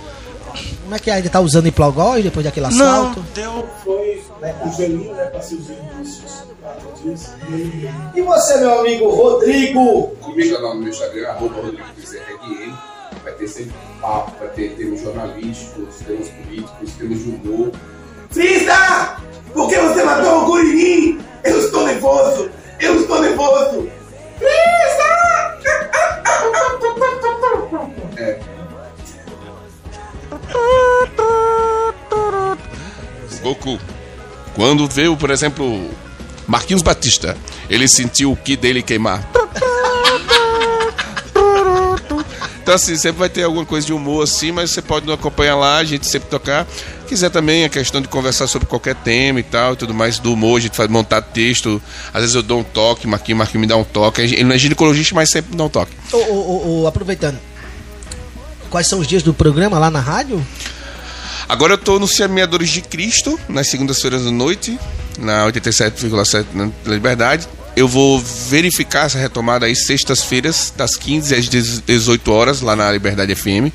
[0.90, 3.20] Como é que ainda tá usando hiplogós depois daquele assalto?
[3.32, 3.64] deu.
[3.84, 4.24] foi
[4.66, 6.42] o gelinho, né, para seus dias.
[8.12, 10.08] E você, meu amigo Rodrigo?
[10.20, 12.74] Comigo lá no meu Instagram, arroba Rodrigo Bezerra RN.
[13.22, 17.70] Vai ter sempre papo, vai ter termos jornalísticos, termos políticos, termos de humor.
[18.30, 19.16] Frisa!
[19.52, 21.20] Por que você matou o Guririm?
[21.44, 22.50] Eu estou nervoso!
[22.80, 23.88] Eu estou nervoso!
[33.42, 33.78] Público.
[34.54, 35.90] Quando veio, por exemplo,
[36.46, 37.36] Marquinhos Batista,
[37.68, 39.24] ele sentiu o que dele queimar.
[42.62, 45.56] Então, assim, sempre vai ter alguma coisa de humor assim, mas você pode nos acompanhar
[45.56, 46.66] lá, a gente sempre tocar.
[47.08, 50.32] Quiser também a questão de conversar sobre qualquer tema e tal, e tudo mais, do
[50.32, 51.82] humor, a gente faz montar texto.
[52.14, 54.20] Às vezes eu dou um toque, Marquinhos, Marquinhos me dá um toque.
[54.20, 55.90] Ele não é ginecologista, mas sempre dá um toque.
[56.12, 57.40] Ô, ô, ô, aproveitando,
[58.68, 60.40] quais são os dias do programa lá na rádio?
[61.50, 64.78] Agora eu tô no Semeadores de Cristo, nas segundas-feiras da noite,
[65.18, 67.48] na 87,7 na Liberdade.
[67.74, 73.34] Eu vou verificar essa retomada aí sextas-feiras, das 15 às 18 horas, lá na Liberdade
[73.34, 73.72] FM.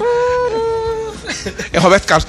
[1.73, 2.27] É Roberto Carlos.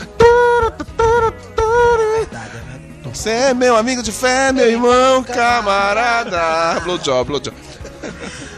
[3.18, 6.80] Você é meu amigo de fé, meu irmão, camarada.
[6.82, 7.58] Blowjob, blowjob.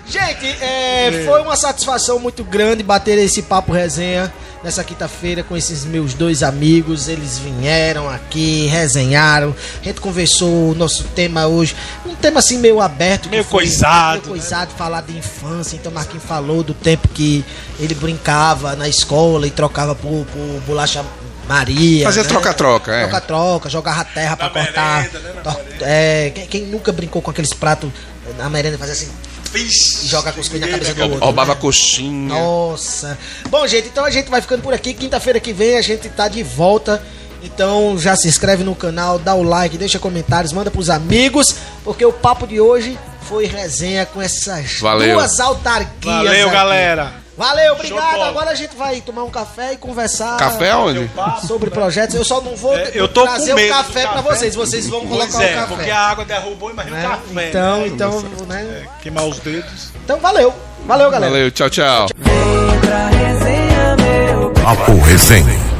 [0.05, 4.29] Gente, é, foi uma satisfação muito grande bater esse papo resenha
[4.61, 7.07] nessa quinta-feira com esses meus dois amigos.
[7.07, 9.55] Eles vieram aqui, resenharam.
[9.79, 11.73] A gente conversou o nosso tema hoje.
[12.05, 13.29] Um tema assim meio aberto.
[13.29, 15.77] Meio foi- coisado, Meio coisado, falar de infância.
[15.77, 17.45] Então Marquinhos falou do tempo que
[17.79, 21.01] ele brincava na escola e trocava por, por bolacha
[21.49, 22.05] Maria.
[22.05, 22.29] Fazia né?
[22.29, 22.99] troca-troca, é.
[23.07, 25.01] Troca-troca, jogava terra pra cortar.
[25.01, 27.89] merenda, né, na Tor- é, quem, quem nunca brincou com aqueles pratos
[28.37, 29.09] na merenda, fazia assim
[29.51, 31.19] Vixe, e joga com os na cabeça do outro.
[31.19, 31.59] Roubava né?
[31.59, 32.29] coxinha.
[32.29, 33.17] Nossa.
[33.49, 34.93] Bom, gente, então a gente vai ficando por aqui.
[34.93, 37.01] Quinta-feira que vem a gente tá de volta.
[37.41, 42.05] Então já se inscreve no canal, dá o like, deixa comentários, manda pros amigos, porque
[42.05, 45.15] o papo de hoje foi resenha com essas Valeu.
[45.15, 46.03] duas autarquias.
[46.03, 46.55] Valeu, aqui.
[46.55, 47.13] galera.
[47.39, 48.21] Valeu, obrigado.
[48.21, 50.35] Agora a gente vai tomar um café e conversar.
[50.35, 51.09] Café onde?
[51.47, 52.13] Sobre projetos.
[52.13, 54.35] Eu só não vou É, eu tô trazer com medo o café do pra café.
[54.35, 54.55] vocês.
[54.55, 55.75] Vocês vão Pois colocar é, o café.
[55.75, 57.07] porque a água derrubou, imagina né?
[57.07, 57.47] o café.
[57.49, 57.87] Então, né?
[57.87, 58.61] então, né?
[58.61, 59.89] É, queimar os dedos.
[60.03, 60.53] Então, valeu.
[60.85, 61.31] Valeu, galera.
[61.31, 62.07] Valeu, tchau, tchau.
[62.17, 64.51] Vem pra resenha, meu.
[64.61, 65.78] Papo Resenha.